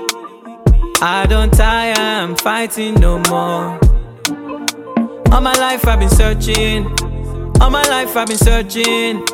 I 1.03 1.26
don't 1.29 1.53
tire, 1.53 1.94
I'm 1.98 2.37
fighting 2.37 2.94
no 2.94 3.18
more. 3.29 3.79
All 5.31 5.42
my 5.42 5.53
life 5.53 5.87
I've 5.87 5.98
been 6.00 6.09
searching. 6.09 6.87
All 7.61 7.68
my 7.68 7.83
life 7.83 8.16
I've 8.16 8.29
been 8.29 8.38
searching. 8.38 9.26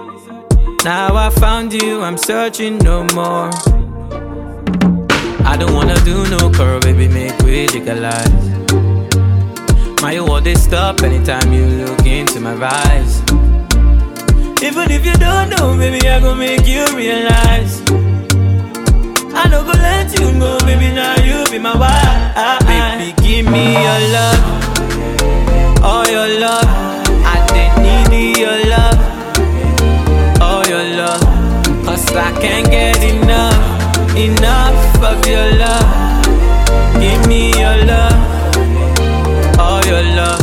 Now 0.84 1.14
I 1.14 1.30
found 1.30 1.72
you, 1.72 2.02
I'm 2.02 2.18
searching 2.18 2.78
no 2.78 3.04
more. 3.14 3.50
I 5.46 5.56
don't 5.56 5.72
wanna 5.72 5.94
do 6.04 6.28
no 6.30 6.50
curl, 6.50 6.80
baby, 6.80 7.06
make 7.06 7.38
we 7.42 7.68
legalize. 7.68 8.28
My 10.02 10.12
you 10.14 10.24
want 10.24 10.48
stop 10.58 11.02
anytime 11.02 11.52
you 11.52 11.64
look 11.84 12.04
into 12.04 12.40
my 12.40 12.56
eyes. 12.60 13.45
Even 14.62 14.90
if 14.90 15.04
you 15.04 15.12
don't 15.14 15.50
know, 15.50 15.76
baby, 15.76 16.08
I 16.08 16.20
gon' 16.20 16.38
make 16.38 16.66
you 16.66 16.84
realize. 16.96 17.82
I 19.34 19.48
don't 19.50 19.64
go 19.66 19.72
let 19.72 20.12
you 20.18 20.32
go, 20.40 20.58
baby, 20.60 20.88
now 20.94 21.14
you 21.22 21.44
be 21.50 21.58
my 21.58 21.76
wife. 21.76 22.66
Baby, 22.66 23.12
give 23.22 23.46
me 23.52 23.72
your 23.72 24.00
love, 24.16 25.82
all 25.84 26.06
your 26.08 26.40
love. 26.40 26.66
I 27.32 27.36
didn't 27.52 28.10
need 28.10 28.38
your 28.38 28.58
love, 28.74 28.98
all 30.40 30.64
your 30.66 30.84
love. 30.96 31.20
Cause 31.84 32.06
I 32.16 32.32
can't 32.40 32.68
get 32.70 33.02
enough, 33.04 34.16
enough 34.16 35.02
of 35.04 35.26
your 35.28 35.46
love. 35.58 36.24
Give 36.98 37.28
me 37.28 37.50
your 37.60 37.76
love, 37.84 39.58
all 39.58 39.84
your 39.84 40.02
love. 40.02 40.40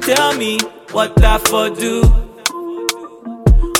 Tell 0.00 0.34
me 0.36 0.58
what 0.92 1.14
that 1.16 1.46
for 1.46 1.70
do? 1.70 2.02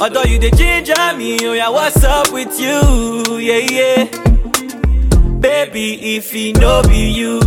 Although 0.01 0.23
you 0.23 0.39
the 0.39 0.51
ginger 0.57 0.95
me, 1.19 1.39
oh 1.43 1.55
yeah, 1.55 1.69
what's 1.69 2.05
up 2.05 2.33
with 2.33 2.59
you? 2.59 3.37
Yeah, 3.37 3.67
yeah. 3.67 4.05
Baby, 5.41 6.17
if 6.17 6.31
he 6.31 6.53
know 6.53 6.83
be 6.85 7.11
you, 7.11 7.41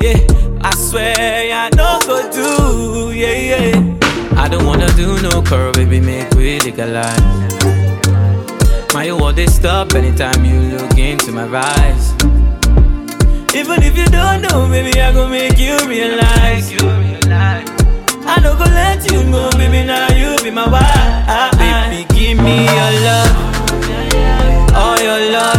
yeah, 0.00 0.16
I 0.62 0.74
swear 0.76 1.14
I 1.18 1.68
know 1.76 2.00
go 2.06 2.30
do, 2.32 3.12
yeah, 3.12 3.36
yeah. 3.52 4.40
I 4.40 4.48
don't 4.48 4.64
wanna 4.64 4.88
do 4.96 5.20
no 5.20 5.42
curl, 5.42 5.72
baby, 5.72 6.00
make 6.00 6.30
we 6.34 6.58
legalize. 6.60 7.20
My 8.94 9.12
world 9.12 9.36
this 9.36 9.54
stop 9.54 9.94
anytime 9.94 10.42
you 10.42 10.58
look 10.74 10.96
into 10.96 11.32
my 11.32 11.46
eyes. 11.54 12.12
Even 13.54 13.82
if 13.82 13.94
you 13.94 14.06
don't 14.06 14.40
know, 14.40 14.68
baby, 14.70 14.98
I 15.00 15.12
gon' 15.12 15.30
make 15.30 15.58
you 15.58 15.76
realize. 15.86 16.72
I 18.38 18.40
no 18.40 18.54
go 18.54 18.62
let 18.64 19.02
you 19.10 19.20
go, 19.32 19.50
baby. 19.58 19.82
Now 19.84 20.14
you 20.14 20.36
be 20.44 20.50
my 20.52 20.68
wife. 20.70 21.58
Baby, 21.58 22.06
give 22.14 22.38
me 22.38 22.66
your 22.66 22.92
love, 23.06 24.74
all 24.76 24.96
your 25.00 25.32
love. 25.32 25.57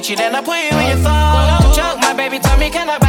need 0.00 0.08
you, 0.08 0.16
then 0.16 0.34
I 0.34 0.40
put 0.40 0.56
you 0.56 0.78
in 0.78 0.88
your 0.88 1.02
phone. 1.04 1.74
Chuck, 1.74 1.98
my 2.00 2.14
baby, 2.14 2.38
told 2.38 2.58
me, 2.58 2.70
can 2.70 2.88
I 2.88 2.99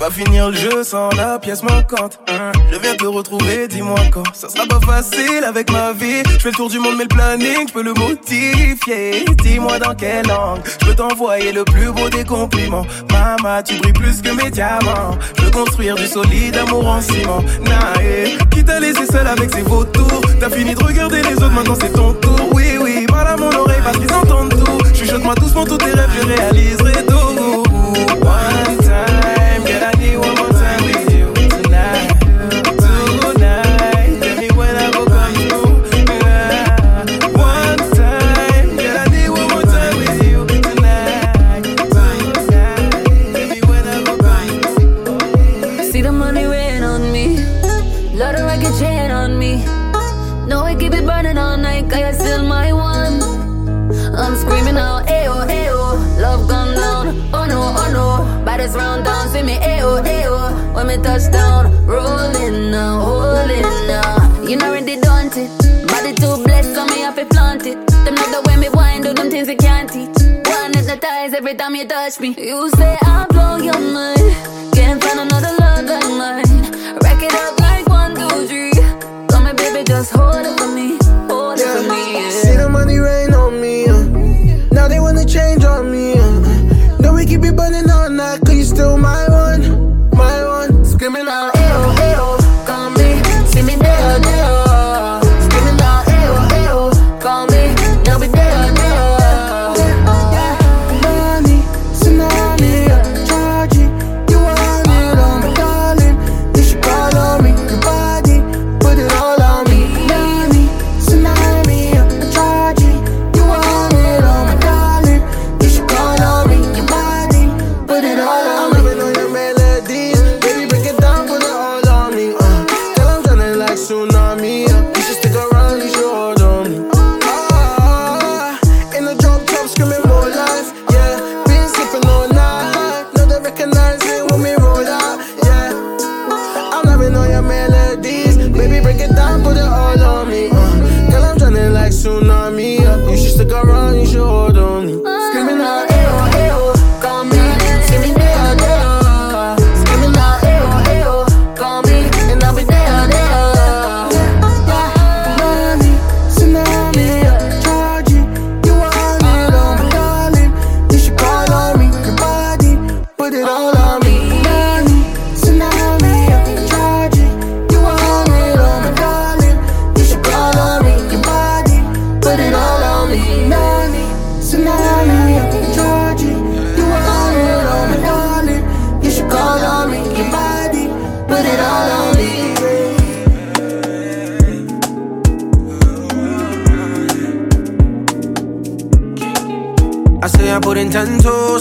pas 0.00 0.10
finir 0.10 0.48
le 0.48 0.56
jeu 0.56 0.82
sans 0.82 1.10
la 1.10 1.38
pièce 1.38 1.62
manquante. 1.62 2.18
Hein, 2.28 2.52
je 2.72 2.78
viens 2.78 2.94
te 2.94 3.04
retrouver, 3.04 3.68
dis-moi 3.68 3.98
quand. 4.10 4.22
Ça 4.32 4.48
sera 4.48 4.66
pas 4.66 4.80
facile 4.80 5.44
avec 5.46 5.70
ma 5.70 5.92
vie. 5.92 6.22
Je 6.24 6.38
fais 6.38 6.50
le 6.50 6.56
tour 6.56 6.70
du 6.70 6.78
monde, 6.78 6.94
mais 6.96 7.02
le 7.02 7.08
planning, 7.08 7.68
je 7.68 7.72
peux 7.74 7.82
le 7.82 7.92
modifier. 7.92 9.26
Dis-moi 9.42 9.78
dans 9.78 9.94
quelle 9.94 10.26
langue. 10.26 10.60
Je 10.80 10.86
peux 10.86 10.94
t'envoyer 10.94 11.52
le 11.52 11.64
plus 11.64 11.92
beau 11.92 12.08
des 12.08 12.24
compliments. 12.24 12.86
Mama, 13.12 13.62
tu 13.62 13.76
brilles 13.76 13.92
plus 13.92 14.22
que 14.22 14.30
mes 14.30 14.50
diamants. 14.50 15.18
Je 15.36 15.42
veux 15.44 15.50
construire 15.50 15.96
du 15.96 16.06
solide 16.06 16.56
amour 16.56 16.86
en 16.86 17.02
ciment. 17.02 17.44
Nae, 17.66 18.38
qui 18.50 18.64
t'a 18.64 18.80
laissé 18.80 19.04
seul 19.04 19.26
avec 19.26 19.54
ses 19.54 19.62
vautours? 19.62 20.22
T'as 20.40 20.48
fini 20.48 20.74
de 20.74 20.82
regarder 20.82 21.20
les 21.20 21.34
autres, 21.34 21.50
maintenant 21.50 21.76
c'est 21.78 21.92
ton 21.92 22.14
tour. 22.14 22.48
Oui, 22.52 22.78
oui, 22.80 23.04
parle 23.06 23.28
à 23.28 23.36
mon 23.36 23.54
oreille 23.54 23.82
parce 23.84 23.98
qu'ils 23.98 24.14
entendent 24.14 24.64
tout. 24.64 24.94
Chuchote-moi 24.94 25.34
doucement 25.34 25.66
tous 25.66 25.76
tes 25.76 25.92
rêves, 25.92 26.10
je 26.18 26.26
réaliserai 26.26 27.04
tout. 27.04 27.20
No. 58.66 58.78
Round 58.78 59.04
down, 59.04 59.28
see 59.28 59.42
me, 59.42 59.56
ayo, 59.56 60.02
ayo. 60.04 60.74
When 60.74 60.86
me 60.86 60.96
touch 60.96 61.30
down, 61.32 61.86
rolling 61.86 62.70
now, 62.70 63.00
holding 63.00 63.62
now. 63.86 64.42
You 64.42 64.56
know, 64.56 64.68
already 64.68 65.00
done 65.00 65.26
it. 65.26 65.88
Body 65.88 66.14
too 66.14 66.42
blessed, 66.44 66.74
so 66.74 66.86
me 66.86 67.00
have 67.00 67.16
to 67.16 67.26
plant 67.26 67.66
it. 67.66 67.86
Them 68.04 68.14
know 68.14 68.30
the 68.30 68.42
way 68.46 68.56
me 68.56 68.68
wind, 68.68 69.04
do 69.04 69.14
them 69.14 69.30
things 69.30 69.48
you 69.48 69.56
can't 69.56 69.90
teach. 69.90 70.16
One 70.46 70.72
hypnotize 70.74 71.32
every 71.34 71.54
time 71.54 71.74
you 71.74 71.86
touch 71.86 72.20
me. 72.20 72.34
You 72.36 72.70
say 72.70 72.96
I 73.02 73.26
blow 73.30 73.56
your 73.56 73.78
mind. 73.78 74.59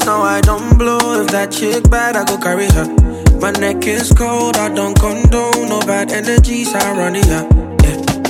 Now 0.05 0.21
I 0.21 0.41
don't 0.41 0.77
blow. 0.77 1.21
If 1.21 1.27
that 1.31 1.51
chick 1.51 1.89
bad, 1.89 2.15
I 2.15 2.25
go 2.25 2.37
carry 2.37 2.67
her. 2.71 2.85
My 3.39 3.51
neck 3.51 3.87
is 3.87 4.11
cold, 4.11 4.57
I 4.57 4.69
don't 4.73 4.97
condone. 4.99 5.69
No 5.69 5.79
bad 5.81 6.11
energies, 6.11 6.73
I 6.73 6.91
run 6.91 7.15
it, 7.15 7.25
yeah. 7.27 7.47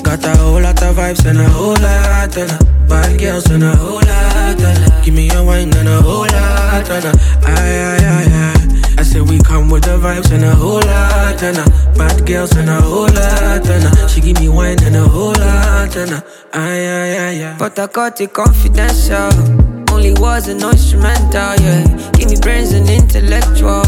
Got 0.04 0.24
a 0.26 0.38
whole 0.38 0.62
lot 0.62 0.82
of 0.82 0.96
vibes 0.96 1.26
and 1.26 1.40
a 1.40 1.50
whole 1.50 1.74
lot 1.78 2.36
of. 2.38 2.88
Bad 2.90 3.20
girls 3.20 3.50
and 3.52 3.64
a 3.64 3.76
whole 3.76 4.02
lot 4.02 4.62
of. 4.62 5.06
Give 5.06 5.14
me 5.14 5.30
a 5.32 5.44
wine 5.44 5.72
and 5.78 5.88
a 5.88 6.02
whole 6.02 6.26
lot 6.26 6.90
of 6.90 7.04
her. 7.04 7.14
Aye, 7.46 7.80
aye, 7.92 8.06
aye, 8.06 8.54
aye. 8.54 8.94
I 8.98 9.04
said 9.04 9.30
we 9.30 9.40
come 9.40 9.70
with 9.70 9.84
the 9.84 9.98
vibes 9.98 10.32
and 10.32 10.44
a 10.44 10.56
whole 10.56 10.82
lot 10.82 11.42
of 11.42 11.56
her. 11.56 11.94
Bad 11.96 12.26
girls 12.26 12.56
and 12.56 12.70
a 12.70 12.82
whole 12.82 13.04
lot 13.08 13.58
of 13.70 13.84
her. 13.84 14.08
She 14.08 14.22
give 14.22 14.40
me 14.40 14.50
wine 14.50 14.82
and 14.84 14.96
a 14.96 15.08
whole 15.08 15.34
lot 15.34 15.96
of 15.96 16.10
her. 16.10 16.24
Aye, 16.54 16.88
aye, 16.88 17.18
aye, 17.18 17.52
aye. 17.52 17.56
But 17.60 17.78
I 17.78 17.88
got 17.88 18.20
it 18.22 18.34
confidential. 18.34 19.69
Only 19.92 20.14
was 20.14 20.48
an 20.48 20.62
instrumental, 20.64 21.56
yeah. 21.64 22.12
Give 22.14 22.30
me 22.30 22.38
brains 22.42 22.74
and 22.74 22.90
intellectual. 22.90 23.84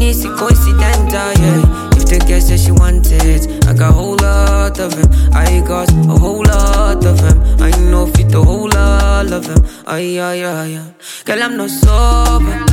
Easy, 0.00 0.28
coincidental, 0.28 1.32
yeah. 1.40 1.93
The 2.04 2.24
girl 2.28 2.40
says 2.40 2.64
she 2.64 2.70
wanted, 2.70 3.64
I 3.66 3.72
got 3.72 3.90
a 3.90 3.92
whole 3.92 4.16
lot 4.16 4.78
of 4.78 4.94
them. 4.94 5.10
I 5.32 5.60
got 5.66 5.90
a 5.90 6.18
whole 6.18 6.44
lot 6.44 7.04
of 7.04 7.16
them. 7.20 7.38
I 7.60 7.70
know 7.90 8.06
fit 8.06 8.32
a 8.34 8.42
whole 8.42 8.68
lot 8.68 9.32
of 9.32 9.46
them. 9.46 9.64
Ay, 9.86 10.20
ay, 10.20 10.44
ay, 10.44 10.76
ay. 10.76 10.94
Girl, 11.24 11.42
I'm 11.42 11.56
not 11.56 11.70
sober. 11.70 12.64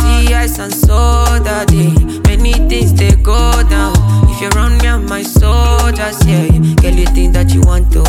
See 0.00 0.34
ice 0.34 0.58
and 0.58 0.72
soda, 0.72 1.64
day. 1.66 1.90
Many 2.28 2.52
things 2.68 2.92
they 2.94 3.12
go 3.16 3.62
down. 3.68 3.94
If 4.28 4.40
you're 4.40 4.70
me, 4.70 4.86
I'm 4.86 5.06
my 5.06 5.22
soldiers, 5.22 6.24
yeah. 6.26 6.46
Girl, 6.76 6.92
you 6.92 7.06
think 7.06 7.32
that 7.32 7.50
you 7.54 7.62
want 7.62 7.90
to? 7.92 8.02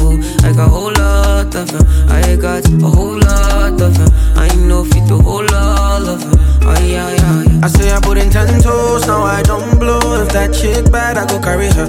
I 0.44 0.52
got 0.54 0.68
a 0.68 0.70
whole 0.70 0.94
lot 0.94 1.56
of 1.56 1.72
them. 1.72 1.86
I 2.10 2.36
got 2.36 2.68
a 2.68 2.86
whole 2.86 3.18
lot 3.18 3.82
of 3.82 3.98
them. 3.98 4.10
I 4.36 4.54
know 4.68 4.84
fit 4.84 5.10
a 5.10 5.18
whole 5.18 5.46
lot 5.46 6.08
of 6.08 6.20
them. 6.20 6.68
Ay, 6.68 6.98
ay, 6.98 7.18
ay. 7.18 7.49
I 7.62 7.68
say 7.68 7.92
I 7.92 8.00
put 8.00 8.18
in 8.18 8.30
ten 8.30 8.62
toes, 8.62 9.06
now 9.06 9.24
I 9.24 9.42
don't 9.44 9.80
blow. 9.80 10.00
If 10.22 10.30
that 10.34 10.54
chick 10.54 10.92
bad, 10.92 11.18
I 11.18 11.26
go 11.28 11.40
carry 11.42 11.68
her. 11.68 11.88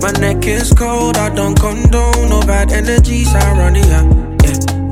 My 0.00 0.12
neck 0.20 0.46
is 0.46 0.72
cold, 0.72 1.16
I 1.16 1.34
don't 1.34 1.58
condone. 1.58 2.28
No 2.28 2.40
bad 2.42 2.72
energies, 2.72 3.32
run 3.34 3.76
it, 3.76 3.86
yeah. 3.86 4.04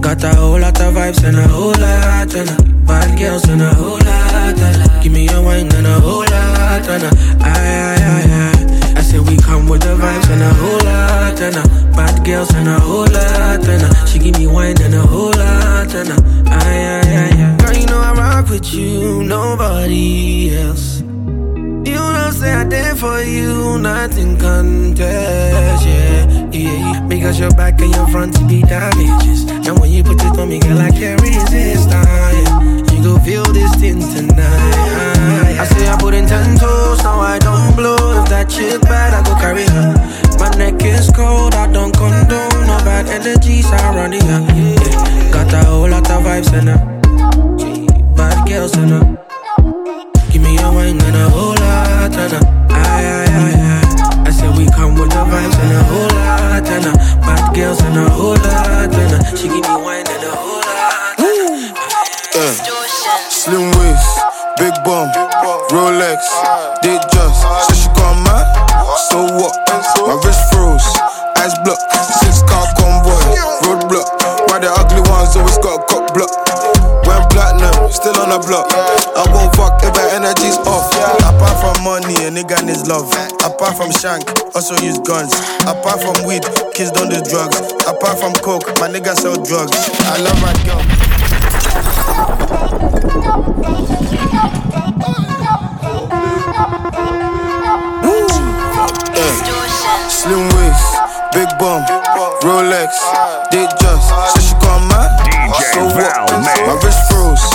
Got 0.00 0.22
a 0.24 0.34
whole 0.34 0.58
lot 0.60 0.80
of 0.80 0.94
vibes 0.94 1.22
and 1.24 1.36
a 1.38 1.46
whole 1.48 1.70
lot 1.78 2.34
of 2.34 2.48
her. 2.48 2.62
Bad 2.86 3.18
girls 3.18 3.48
and 3.48 3.62
a 3.62 3.72
whole 3.74 3.98
lot 3.98 4.52
of 4.52 4.58
her. 4.58 5.02
Give 5.02 5.12
me 5.12 5.28
a 5.28 5.40
wine 5.42 5.72
and 5.74 5.86
a 5.86 6.00
whole 6.00 6.20
lot 6.26 6.88
of 6.88 7.02
her. 7.02 7.10
Aye, 7.40 7.96
aye, 8.02 8.26
aye. 8.26 8.92
I 8.96 9.02
say 9.02 9.18
we 9.20 9.36
come 9.36 9.68
with 9.68 9.82
the 9.82 9.94
vibes 9.94 10.28
and 10.30 10.42
a 10.42 10.52
whole 10.54 10.82
lot 10.84 11.40
of 11.40 11.54
her. 11.54 11.92
Bad 11.94 12.24
girls 12.24 12.52
and 12.54 12.68
a 12.68 12.78
whole 12.80 13.06
lot 13.06 13.58
of 13.60 13.66
her. 13.66 14.06
She 14.06 14.18
give 14.18 14.38
me 14.38 14.46
wine 14.46 14.80
and 14.82 14.94
a 14.94 15.00
whole 15.02 15.30
lot 15.30 15.94
of 15.94 16.06
her. 16.08 16.18
Aye, 16.46 16.62
aye, 16.66 17.02
aye, 17.06 17.30
aye. 17.30 17.56
Girl, 17.62 17.74
you 17.76 17.86
know 17.86 17.98
I 17.98 18.12
rock 18.36 18.50
with 18.50 18.74
you, 18.74 19.22
nobody 19.22 20.54
else. 20.56 21.00
You 21.00 22.02
know, 22.14 22.30
say 22.32 22.52
I 22.52 22.64
did 22.64 22.98
for 22.98 23.20
you, 23.22 23.78
nothing 23.78 24.36
contest, 24.36 25.86
yeah, 25.86 26.50
yeah. 26.52 27.06
Because 27.08 27.38
your 27.40 27.50
back 27.52 27.80
and 27.80 27.94
your 27.94 28.06
front 28.08 28.36
to 28.36 28.46
be 28.46 28.60
damages. 28.62 29.44
And 29.66 29.78
when 29.78 29.90
you 29.90 30.02
put 30.02 30.20
it 30.20 30.38
on 30.38 30.48
me, 30.48 30.58
girl, 30.58 30.78
I 30.78 30.90
can't 30.90 31.20
resist, 31.22 31.88
ah, 31.92 32.30
yeah. 32.30 32.94
You 32.94 33.02
go 33.02 33.18
feel 33.20 33.44
this 33.52 33.74
thing 33.76 34.00
tonight, 34.00 34.36
yeah. 34.36 35.62
I 35.62 35.64
say 35.64 35.88
I 35.88 35.96
put 35.98 36.12
in 36.12 36.26
ten 36.26 36.58
toes, 36.58 37.02
now 37.02 37.20
I 37.20 37.38
don't 37.38 37.74
blow. 37.74 38.20
If 38.20 38.28
that 38.28 38.50
chick 38.50 38.82
bad, 38.82 39.14
I 39.14 39.22
go 39.24 39.34
carry 39.40 39.64
her. 39.64 39.94
My 40.38 40.50
neck 40.58 40.84
is 40.84 41.10
cold, 41.10 41.54
I 41.54 41.72
don't 41.72 41.92
condone. 41.96 42.66
No 42.66 42.76
bad 42.84 43.08
energies 43.08 43.70
around 43.70 44.12
her, 44.12 44.18
yeah. 44.20 45.32
Got 45.32 45.54
a 45.54 45.64
whole 45.64 45.88
lot 45.88 46.10
of 46.10 46.22
vibes 46.22 46.52
in 46.52 46.66
her. 46.66 47.05
Give 48.56 50.40
me 50.40 50.56
a 50.56 50.72
wine 50.72 50.96
and 50.96 51.14
a 51.16 51.28
whole 51.28 51.52
lot 51.60 52.08
and 52.16 52.32
a 52.32 52.40
aye 52.72 53.04
aye 53.04 53.28
aye 53.28 53.52
aye. 53.52 54.24
I 54.24 54.30
said 54.32 54.56
we 54.56 54.64
come 54.72 54.94
with 54.96 55.10
the 55.10 55.22
vibes 55.28 55.58
and 55.60 55.72
a 55.76 55.82
whole 55.84 56.08
lot 56.16 56.64
and 56.64 56.88
bad 57.20 57.54
girls 57.54 57.82
and 57.82 57.98
a 57.98 58.08
whole 58.08 58.32
lot 58.32 58.88
and 58.96 59.38
she 59.38 59.48
give 59.48 59.60
me 59.60 59.76
wine 59.84 60.08
and 60.08 60.24
a 60.24 60.32
whole 60.32 60.64
lot. 60.64 61.20
Yeah. 62.32 62.56
Slim 63.28 63.68
waist, 63.76 64.24
big 64.56 64.72
bum, 64.88 65.12
Rolex, 65.68 66.24
did 66.80 67.02
just. 67.12 67.42
So 67.68 67.74
she 67.76 67.88
got 67.92 68.16
mad, 68.24 68.48
so 69.12 69.20
what? 69.36 69.52
My 70.00 70.16
wrist 70.24 70.40
froze, 70.50 70.88
eyes 71.36 71.52
blocked, 71.60 71.92
six 72.24 72.40
car 72.48 72.64
the 78.36 78.46
block. 78.48 78.68
I 79.16 79.24
won't 79.32 79.54
fuck 79.56 79.80
if 79.82 79.94
my 79.96 80.04
energy's 80.12 80.58
off. 80.68 80.92
Apart 81.24 81.56
from 81.60 81.76
money, 81.84 82.16
a 82.26 82.30
nigga 82.30 82.60
needs 82.64 82.86
love. 82.86 83.08
Apart 83.44 83.76
from 83.76 83.90
shank, 83.90 84.24
also 84.54 84.76
use 84.84 84.98
guns. 85.00 85.32
Apart 85.64 86.02
from 86.02 86.16
weed, 86.26 86.44
kids 86.74 86.90
don't 86.90 87.08
do 87.08 87.20
drugs. 87.24 87.56
Apart 87.88 88.18
from 88.20 88.32
coke, 88.44 88.66
my 88.80 88.88
nigga 88.88 89.14
sell 89.16 89.36
drugs. 89.40 89.72
I 90.04 90.20
love 90.20 90.38
my 90.44 90.52
girl. 90.68 90.82
Yeah. 99.16 99.36
Slim 100.12 100.44
waist, 100.56 100.88
big 101.32 101.48
bum, 101.58 101.80
Rolex, 102.44 102.92
did 103.50 103.70
just. 103.80 104.08
So 104.34 104.40
she 104.44 104.54
got 104.60 104.84
mad, 104.92 105.08
so 105.72 105.84
what? 105.96 106.28
My 106.66 106.76
wrist 106.84 107.00
froze, 107.08 107.46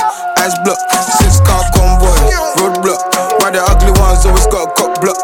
eyes 0.42 0.58
blocked, 0.66 0.82
six 1.22 1.38
car 1.46 1.62
convoy, 1.78 2.18
roadblock. 2.58 3.02
Why 3.38 3.54
the 3.54 3.62
ugly 3.62 3.94
ones 4.02 4.26
always 4.26 4.50
got 4.50 4.66
a 4.66 4.74
cock 4.74 4.98
block? 4.98 5.18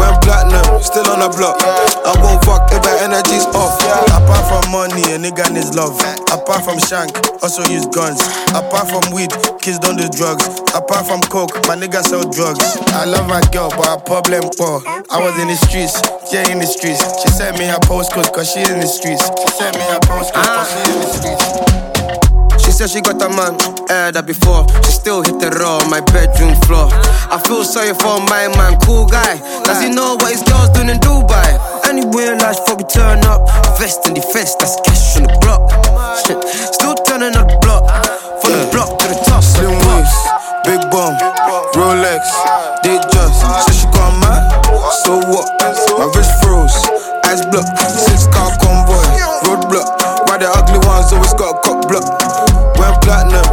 Went 0.00 0.16
platinum, 0.24 0.80
still 0.80 1.04
on 1.12 1.20
the 1.20 1.28
block. 1.36 1.60
I 1.60 2.16
won't 2.24 2.40
fuck 2.48 2.64
if 2.72 2.80
my 2.80 2.96
energy's 3.04 3.44
off. 3.52 3.76
Apart 4.08 4.44
from 4.48 4.64
money, 4.72 5.04
a 5.12 5.20
nigga 5.20 5.52
needs 5.52 5.76
love. 5.76 6.00
Apart 6.32 6.64
from 6.64 6.80
shank, 6.80 7.12
also 7.44 7.60
use 7.68 7.84
guns. 7.92 8.24
Apart 8.56 8.88
from 8.88 9.04
weed, 9.12 9.28
kids 9.60 9.76
don't 9.84 10.00
do 10.00 10.08
drugs. 10.08 10.48
Apart 10.72 11.04
from 11.04 11.20
coke, 11.28 11.52
my 11.68 11.76
nigga 11.76 12.00
sell 12.00 12.24
drugs. 12.24 12.64
I 12.96 13.04
love 13.04 13.28
my 13.28 13.44
girl, 13.52 13.68
but 13.68 13.84
her 13.84 14.00
problem, 14.00 14.48
oh, 14.64 14.80
I 15.12 15.20
was 15.20 15.36
in 15.36 15.52
the 15.52 15.58
streets, 15.60 16.00
yeah, 16.32 16.48
in 16.48 16.56
the 16.56 16.68
streets. 16.68 17.04
She 17.20 17.28
sent 17.28 17.58
me 17.60 17.68
her 17.68 17.82
postcode, 17.84 18.32
cause 18.32 18.48
she 18.48 18.64
in 18.64 18.80
the 18.80 18.88
streets. 18.88 19.28
She 19.28 19.48
sent 19.60 19.76
me 19.76 19.84
her 19.92 20.00
postcode, 20.08 20.40
cause 20.40 20.72
she 20.72 20.80
in 20.88 20.98
the 21.04 21.10
streets. 21.12 22.27
She 22.68 22.76
said 22.76 22.92
she 22.92 23.00
got 23.00 23.16
a 23.24 23.32
man, 23.32 23.56
heard 23.88 24.12
that 24.20 24.28
before. 24.28 24.68
She 24.84 24.92
still 24.92 25.24
hit 25.24 25.40
the 25.40 25.48
raw 25.56 25.80
on 25.80 25.88
my 25.88 26.04
bedroom 26.12 26.52
floor. 26.68 26.92
I 27.32 27.40
feel 27.40 27.64
sorry 27.64 27.96
for 27.96 28.20
my 28.28 28.44
man, 28.60 28.76
cool 28.84 29.08
guy. 29.08 29.40
Does 29.64 29.80
he 29.80 29.88
know 29.88 30.20
what 30.20 30.36
his 30.36 30.44
girl's 30.44 30.68
doing 30.76 30.92
in 30.92 31.00
Dubai? 31.00 31.56
Anywhere 31.88 32.36
life 32.36 32.60
before 32.60 32.76
we 32.76 32.84
turn 32.84 33.24
up. 33.24 33.48
Vest 33.80 34.04
in 34.04 34.12
the 34.12 34.20
defense, 34.20 34.52
that's 34.60 34.76
cash 34.84 35.16
on 35.16 35.24
the 35.24 35.32
block. 35.40 35.64
Still 36.76 36.92
turning 37.08 37.40
up 37.40 37.48
the 37.48 37.56
block. 37.64 37.88
From 38.44 38.52
the 38.52 38.68
block 38.68 39.00
to 39.00 39.04
the 39.08 39.16
top. 39.24 39.40
Slim 39.40 39.72
waist, 39.72 40.20
big 40.68 40.84
bum, 40.92 41.16
Rolex, 41.72 42.20
did 42.84 43.00
just. 43.16 43.48
So 43.64 43.72
she 43.72 43.88
got 43.96 44.12
mad, 44.20 44.44
so 45.08 45.16
what? 45.24 45.48
My 45.96 46.04
wrist 46.12 46.36
froze, 46.44 46.76
eyes 47.24 47.40
blocked, 47.48 47.80
six 47.80 48.28
car 48.28 48.52
convoy, 48.60 49.00
roadblock. 49.48 49.88
Why 50.28 50.36
the 50.36 50.52
ugly 50.52 50.84
ones 50.84 51.16
always 51.16 51.32
got 51.32 51.56
a 51.56 51.60
cock 51.64 51.88
block? 51.88 52.04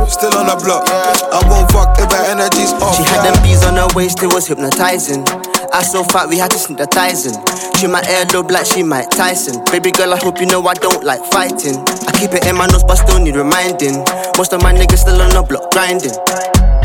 Still 0.07 0.33
on 0.37 0.47
the 0.47 0.55
block. 0.63 0.87
I 0.87 1.41
won't 1.49 1.71
fuck 1.71 1.97
if 1.99 2.09
my 2.09 2.23
energy's 2.29 2.71
off. 2.79 2.95
She 2.95 3.03
had 3.03 3.25
them 3.25 3.35
bees 3.43 3.63
on 3.65 3.75
her 3.75 3.87
waist, 3.95 4.21
it 4.23 4.31
was 4.33 4.47
hypnotizing. 4.47 5.25
I 5.73 5.83
so 5.83 6.03
fat, 6.03 6.29
we 6.29 6.37
had 6.37 6.51
to 6.51 6.57
synthesizing. 6.57 7.35
She 7.75 7.87
my 7.87 8.01
earlobe 8.03 8.51
like 8.51 8.65
she 8.65 8.83
Mike 8.83 9.09
Tyson. 9.09 9.63
Baby 9.71 9.91
girl, 9.91 10.13
I 10.13 10.17
hope 10.17 10.39
you 10.39 10.45
know 10.45 10.65
I 10.65 10.73
don't 10.73 11.03
like 11.03 11.23
fighting. 11.31 11.75
I 12.07 12.11
keep 12.15 12.31
it 12.31 12.47
in 12.47 12.55
my 12.55 12.67
nose, 12.67 12.83
but 12.83 12.95
still 12.95 13.19
need 13.19 13.35
reminding. 13.35 13.99
Most 14.37 14.53
of 14.53 14.63
my 14.63 14.71
niggas 14.71 15.03
still 15.03 15.21
on 15.21 15.31
the 15.31 15.43
block 15.43 15.71
grinding. 15.71 16.15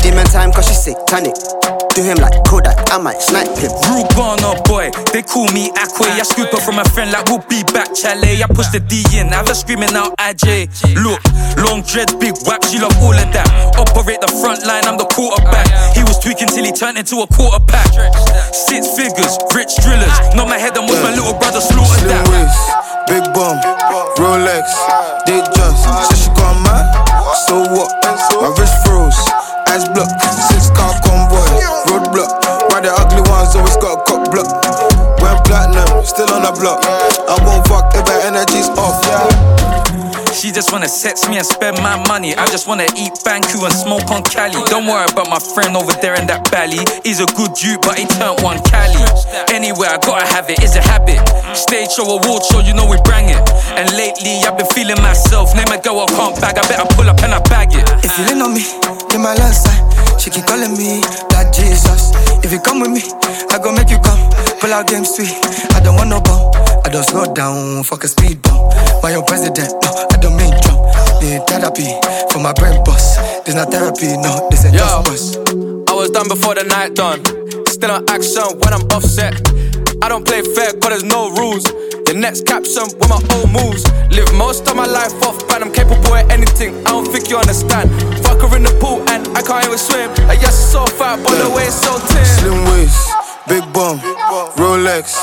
Demon 0.03 0.25
time, 0.27 0.51
cause 0.51 0.67
she 0.67 0.73
satanic. 0.73 1.80
Do 1.91 2.03
him 2.07 2.23
like 2.23 2.39
Kodak, 2.47 2.87
I 2.87 2.97
might 3.03 3.19
snipe 3.19 3.51
him. 3.59 3.67
Rude 3.91 4.07
Ghana 4.15 4.63
boy, 4.63 4.91
they 5.11 5.21
call 5.21 5.43
me 5.51 5.67
Akwe. 5.75 6.07
I 6.07 6.23
scoop 6.23 6.47
up 6.55 6.63
from 6.63 6.79
a 6.79 6.85
friend 6.95 7.11
like 7.11 7.27
we'll 7.27 7.43
be 7.51 7.63
back, 7.75 7.91
Chalet. 7.91 8.39
I 8.39 8.47
push 8.47 8.71
the 8.71 8.79
D 8.79 9.03
in, 9.11 9.27
have 9.35 9.47
her 9.51 9.53
screaming 9.53 9.91
out 9.91 10.15
IJ. 10.15 10.71
Look, 10.95 11.19
long 11.59 11.83
dreads, 11.83 12.15
big 12.15 12.31
whack, 12.47 12.63
she 12.63 12.79
love 12.79 12.95
all 13.03 13.11
of 13.11 13.27
that. 13.35 13.43
Operate 13.75 14.23
the 14.23 14.31
front 14.39 14.63
line, 14.63 14.87
I'm 14.87 14.95
the 14.95 15.03
quarterback. 15.11 15.67
He 15.91 15.99
was 16.07 16.15
tweaking 16.23 16.47
till 16.47 16.63
he 16.63 16.71
turned 16.71 16.95
into 16.95 17.19
a 17.19 17.27
quarterback. 17.27 17.91
Six 18.55 18.87
figures, 18.95 19.35
rich 19.51 19.75
drillers. 19.83 20.15
Not 20.31 20.47
my 20.47 20.55
head, 20.55 20.79
I'm 20.79 20.87
with 20.87 21.03
my 21.03 21.11
little 21.11 21.35
brother 21.43 21.59
slaughter 21.59 22.07
Slim 22.07 22.15
that. 22.15 22.23
waist, 22.31 22.63
big 23.11 23.25
bum, 23.35 23.59
Rolex, 24.15 24.63
did 25.27 25.43
just. 25.59 25.83
So 26.07 26.15
she 26.15 26.31
got 26.39 26.55
mad, 26.63 26.87
so 27.51 27.67
what? 27.75 27.91
My 28.39 28.47
wrist 28.55 28.79
froze, 28.87 29.19
eyes 29.67 29.83
blocked, 29.91 30.15
six 30.55 30.71
car 30.71 30.95
roadblock. 31.91 32.31
Why 32.71 32.79
the 32.79 32.91
ugly 32.95 33.23
ones 33.27 33.55
always 33.55 33.75
got 33.77 33.99
a 33.99 34.03
cock 34.07 34.23
block? 34.31 34.47
Went 35.19 35.43
platinum, 35.43 36.03
still 36.07 36.31
on 36.31 36.47
the 36.47 36.53
block. 36.55 36.79
I 37.27 37.35
won't 37.43 37.67
fuck 37.67 37.91
if 37.95 38.07
my 38.07 38.17
energy's 38.23 38.69
off. 38.79 39.10
She 40.41 40.49
just 40.49 40.73
wanna 40.73 40.89
sex 40.89 41.29
me 41.29 41.37
and 41.37 41.45
spend 41.45 41.77
my 41.85 42.01
money. 42.09 42.33
I 42.33 42.49
just 42.49 42.65
wanna 42.65 42.89
eat 42.97 43.13
banku 43.21 43.61
and 43.61 43.69
smoke 43.77 44.09
on 44.09 44.25
Cali. 44.25 44.57
Don't 44.73 44.89
worry 44.89 45.05
about 45.05 45.29
my 45.29 45.37
friend 45.37 45.77
over 45.77 45.93
there 46.01 46.17
in 46.17 46.25
that 46.33 46.49
valley. 46.49 46.81
He's 47.05 47.21
a 47.21 47.29
good 47.37 47.53
dude, 47.53 47.77
but 47.85 48.01
he 48.01 48.09
turned 48.09 48.41
one 48.41 48.57
Cali. 48.65 49.05
Anyway, 49.53 49.85
I 49.85 50.01
gotta 50.01 50.25
have 50.25 50.49
it, 50.49 50.57
it's 50.65 50.73
a 50.73 50.81
habit. 50.81 51.21
Stage 51.53 51.93
show, 51.93 52.09
award 52.09 52.41
show, 52.41 52.57
you 52.57 52.73
know 52.73 52.89
we 52.89 52.97
bring 53.05 53.29
it. 53.29 53.37
And 53.77 53.85
lately, 53.93 54.41
I've 54.41 54.57
been 54.57 54.65
feeling 54.73 54.97
myself. 55.05 55.53
Name 55.53 55.69
a 55.69 55.77
girl 55.77 56.01
I 56.01 56.09
can't 56.09 56.33
bag, 56.41 56.57
I 56.57 56.65
better 56.65 56.89
pull 56.97 57.05
up 57.05 57.21
and 57.21 57.37
I 57.37 57.41
bag 57.45 57.77
it. 57.77 57.85
If 58.01 58.09
you 58.17 58.33
lean 58.33 58.41
on 58.41 58.57
me, 58.57 58.65
in 59.13 59.21
my 59.21 59.37
left 59.37 59.61
side, 59.61 59.77
she 60.17 60.33
keep 60.33 60.49
calling 60.49 60.73
me 60.73 61.05
that 61.37 61.53
Jesus. 61.53 62.17
If 62.41 62.49
you 62.49 62.57
come 62.57 62.81
with 62.81 62.89
me, 62.89 63.05
I 63.53 63.61
go 63.61 63.69
make 63.69 63.93
you 63.93 64.01
come. 64.01 64.17
Pull 64.57 64.73
out 64.73 64.89
game 64.89 65.05
sweet, 65.05 65.37
I 65.77 65.85
don't 65.85 65.93
want 66.01 66.09
no 66.09 66.17
bum. 66.17 66.70
I 66.85 66.89
don't 66.89 67.03
slow 67.03 67.33
down, 67.33 67.83
fuck 67.83 68.03
a 68.03 68.07
speed 68.07 68.41
bump. 68.41 68.73
My 69.03 69.13
own 69.15 69.25
president, 69.25 69.71
no, 69.83 69.89
I 70.11 70.17
don't 70.17 70.35
mean 70.37 70.53
Trump. 70.61 70.81
Need 71.21 71.45
therapy 71.47 71.89
for 72.31 72.39
my 72.39 72.53
brain 72.53 72.83
boss. 72.83 73.17
This 73.45 73.55
not 73.55 73.71
therapy, 73.71 74.17
no, 74.17 74.47
this 74.49 74.65
ain't 74.65 74.75
just 74.75 75.05
bus. 75.05 75.37
I 75.87 75.93
was 75.93 76.09
done 76.09 76.27
before 76.27 76.55
the 76.55 76.63
night 76.63 76.95
done. 76.95 77.23
Still 77.67 77.91
on 77.91 78.09
action 78.09 78.43
when 78.61 78.73
I'm 78.73 78.85
offset. 78.91 79.35
I 80.01 80.09
don't 80.09 80.25
play 80.25 80.41
fair 80.41 80.73
cause 80.73 80.89
there's 80.89 81.03
no 81.03 81.29
rules. 81.37 81.63
The 82.05 82.13
next 82.17 82.45
caption 82.45 82.83
with 82.99 83.07
my 83.07 83.21
own 83.37 83.53
moves. 83.53 83.85
Live 84.11 84.33
most 84.33 84.67
of 84.67 84.75
my 84.75 84.85
life 84.85 85.13
off 85.23 85.39
brand. 85.47 85.63
I'm 85.63 85.71
capable 85.71 86.13
of 86.13 86.29
anything. 86.29 86.75
I 86.85 86.91
don't 86.91 87.07
think 87.07 87.29
you 87.29 87.37
understand. 87.37 87.87
Fuck 88.25 88.41
her 88.41 88.57
in 88.57 88.63
the 88.63 88.75
pool 88.81 88.99
and 89.07 89.27
I 89.37 89.41
can't 89.41 89.63
even 89.65 89.77
swim. 89.77 90.11
I 90.27 90.33
yes, 90.35 90.51
it's 90.51 90.71
so 90.73 90.85
fat, 90.99 91.23
but 91.23 91.37
the 91.39 91.49
way 91.55 91.63
it's 91.69 91.79
so 91.79 91.95
thin. 92.11 92.25
Slim 92.25 92.65
waist, 92.67 92.99
big 93.47 93.63
bum, 93.73 93.99
Rolex, 94.57 95.15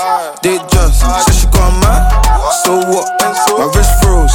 did 0.43 0.61
just. 0.71 1.01
So 1.01 1.33
she 1.33 1.47
got 1.53 1.73
mad, 1.83 2.03
so 2.65 2.79
what? 2.89 3.07
My 3.59 3.67
wrist 3.75 3.93
froze, 4.03 4.35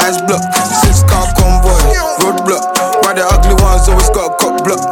eyes 0.00 0.20
blocked, 0.26 0.54
six 0.84 1.02
car 1.04 1.26
convoy, 1.38 1.78
roadblock. 2.20 2.64
Why 3.02 3.14
the 3.14 3.24
ugly 3.24 3.56
ones 3.62 3.88
always 3.88 4.10
got 4.10 4.32
a 4.32 4.36
cock 4.38 4.64
block? 4.64 4.82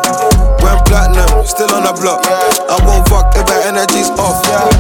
Went 0.62 0.84
platinum, 0.86 1.44
still 1.44 1.70
on 1.74 1.84
the 1.84 1.92
block. 2.00 2.24
I 2.26 2.78
won't 2.86 3.08
fuck 3.08 3.34
if 3.36 3.46
my 3.46 3.60
energy's 3.66 4.10
off. 4.18 4.71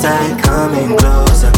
Tight, 0.00 0.42
coming 0.42 0.96
closer. 0.96 1.52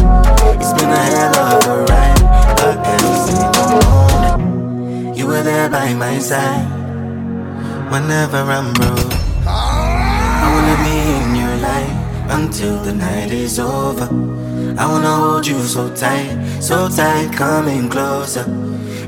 It's 0.59 0.73
been 0.75 0.91
a 0.91 1.05
hell 1.15 1.37
of 1.37 1.67
a 1.67 1.77
ride, 1.85 2.23
but 2.59 2.77
every 2.95 3.17
single 3.27 3.69
moment 3.79 5.17
you 5.17 5.27
were 5.29 5.43
there 5.43 5.71
by 5.71 5.95
my 5.95 6.19
side. 6.19 6.67
Whenever 7.93 8.39
I'm 8.39 8.73
broke, 8.73 9.15
I 9.47 10.47
wanna 10.55 10.77
be 10.83 10.97
in 11.21 11.37
your 11.43 11.57
life 11.71 11.95
until 12.39 12.83
the 12.83 12.93
night 12.93 13.31
is 13.31 13.61
over. 13.61 14.09
I 14.77 14.87
wanna 14.91 15.15
hold 15.15 15.47
you 15.47 15.61
so 15.63 15.95
tight, 15.95 16.35
so 16.61 16.89
tight, 16.89 17.33
coming 17.33 17.89
closer. 17.89 18.45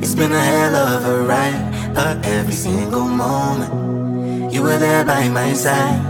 It's 0.00 0.14
been 0.14 0.32
a 0.32 0.44
hell 0.52 0.76
of 0.76 1.04
a 1.06 1.22
ride, 1.22 1.92
but 1.92 2.24
every 2.24 2.54
single 2.54 3.08
moment 3.08 4.52
you 4.52 4.62
were 4.62 4.78
there 4.78 5.04
by 5.04 5.28
my 5.28 5.52
side. 5.54 6.00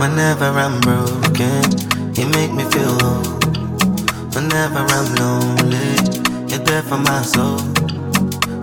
Whenever 0.00 0.46
I'm 0.46 0.80
broken, 0.80 1.99
you 2.20 2.28
make 2.28 2.52
me 2.52 2.64
feel 2.64 2.92
whole. 3.00 3.24
Whenever 4.36 4.80
I'm 4.96 5.08
lonely, 5.16 5.96
you're 6.48 6.64
there 6.68 6.82
for 6.82 6.98
my 6.98 7.22
soul. 7.22 7.60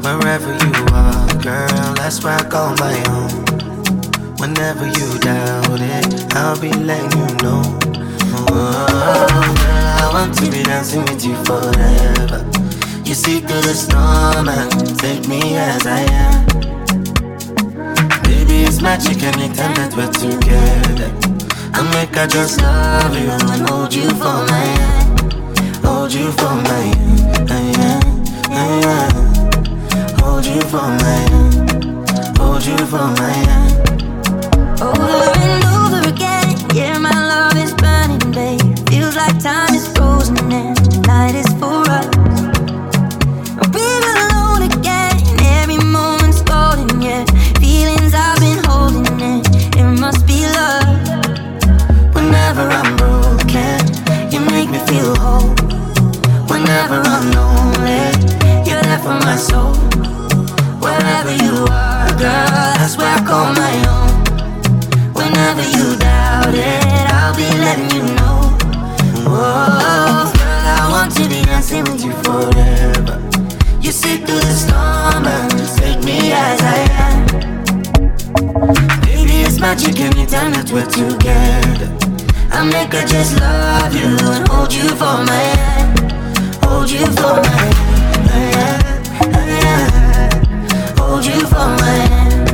Wherever 0.06 0.52
you 0.64 0.74
are, 0.94 1.28
girl, 1.42 1.94
that's 1.96 2.24
where 2.24 2.38
I 2.38 2.44
call 2.48 2.76
my 2.76 2.94
home. 3.10 3.46
Whenever 4.38 4.86
you 4.86 5.08
doubt 5.20 5.82
it, 5.82 6.36
I'll 6.36 6.60
be 6.62 6.72
letting 6.72 7.18
you 7.18 7.28
know. 7.42 7.64
Oh, 8.38 8.46
girl, 8.48 10.04
I 10.04 10.10
want 10.14 10.38
to 10.38 10.52
be 10.52 10.62
dancing 10.62 11.02
with 11.06 11.26
you 11.26 11.36
forever. 11.44 12.46
You 13.06 13.16
see 13.16 13.40
through 13.40 13.62
the 13.62 13.74
storm 13.74 14.50
and 14.50 15.00
take 15.00 15.28
me 15.28 15.58
as 15.58 15.88
I 15.88 16.02
am. 16.26 16.46
Baby, 18.22 18.66
it's 18.66 18.82
magic 18.84 19.24
anytime 19.24 19.74
that 19.76 19.96
we're 19.98 20.12
together. 20.12 21.37
I 21.80 21.84
make 21.94 22.18
I 22.18 22.26
just 22.26 22.60
love 22.62 23.16
you 23.16 23.30
and 23.30 23.70
hold 23.70 23.94
you 23.94 24.10
for 24.10 24.38
my 24.50 24.66
hand. 24.80 25.34
Hold 25.86 26.12
you 26.12 26.32
for 26.32 26.56
my 26.70 26.84
hand. 27.50 27.50
Yeah, 27.50 28.00
uh, 28.50 28.82
yeah. 28.84 29.10
Hold 30.22 30.46
you 30.46 30.62
for 30.62 30.88
my 31.02 31.18
hand. 31.30 32.38
Hold 32.40 32.66
you 32.66 32.78
for 32.92 33.08
my 33.22 33.30
hand. 33.30 34.02
Over 34.82 35.22
and 35.46 35.64
over 35.78 36.02
again, 36.10 36.56
yeah, 36.74 36.98
my 36.98 37.14
love 37.14 37.56
is 37.58 37.74
burning, 37.76 38.32
babe. 38.32 38.90
Feels 38.90 39.16
like 39.16 39.38
time 39.40 39.67
dancing 71.68 71.94
with 71.94 72.04
you 72.04 72.14
forever. 72.24 73.22
You 73.82 73.92
sit 73.92 74.26
through 74.26 74.40
the 74.40 74.54
storm 74.54 75.26
and 75.26 75.52
just 75.52 75.78
take 75.78 76.02
me 76.04 76.32
as 76.32 76.62
I 76.62 76.78
am. 77.06 77.26
Baby, 79.02 79.42
it's 79.44 79.60
magic 79.60 80.00
anytime 80.00 80.54
that 80.54 80.72
we're 80.72 80.86
together. 80.86 81.92
I 82.52 82.64
make 82.64 82.94
her 82.94 83.06
just 83.06 83.40
love 83.40 83.94
you 83.94 84.18
and 84.32 84.48
hold 84.48 84.74
you 84.74 84.88
for 84.96 85.24
my 85.28 85.44
hand. 85.60 86.12
Hold 86.64 86.90
you 86.90 87.06
for 87.06 87.36
my 87.36 87.60
hand. 88.40 89.08
Hold 90.98 91.26
you 91.26 91.46
for 91.48 91.68
my 91.84 91.98
hand. 92.12 92.50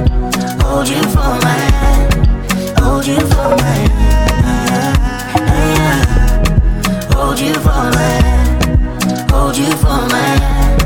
Hold 0.64 0.88
you 0.90 1.04
for 1.14 1.38
my 1.46 1.58
hand. 1.78 2.14
Hold 2.80 3.06
you 3.06 3.20
for 3.20 3.50
my 3.62 3.78
hand. 3.94 4.54
Hold 7.14 7.40
you 7.40 7.54
for 7.54 7.62
my 7.62 8.02
hand. 8.02 8.33
Hold 9.44 9.58
you 9.58 9.72
for 9.76 10.00
my 10.08 10.24
hand. 10.40 10.84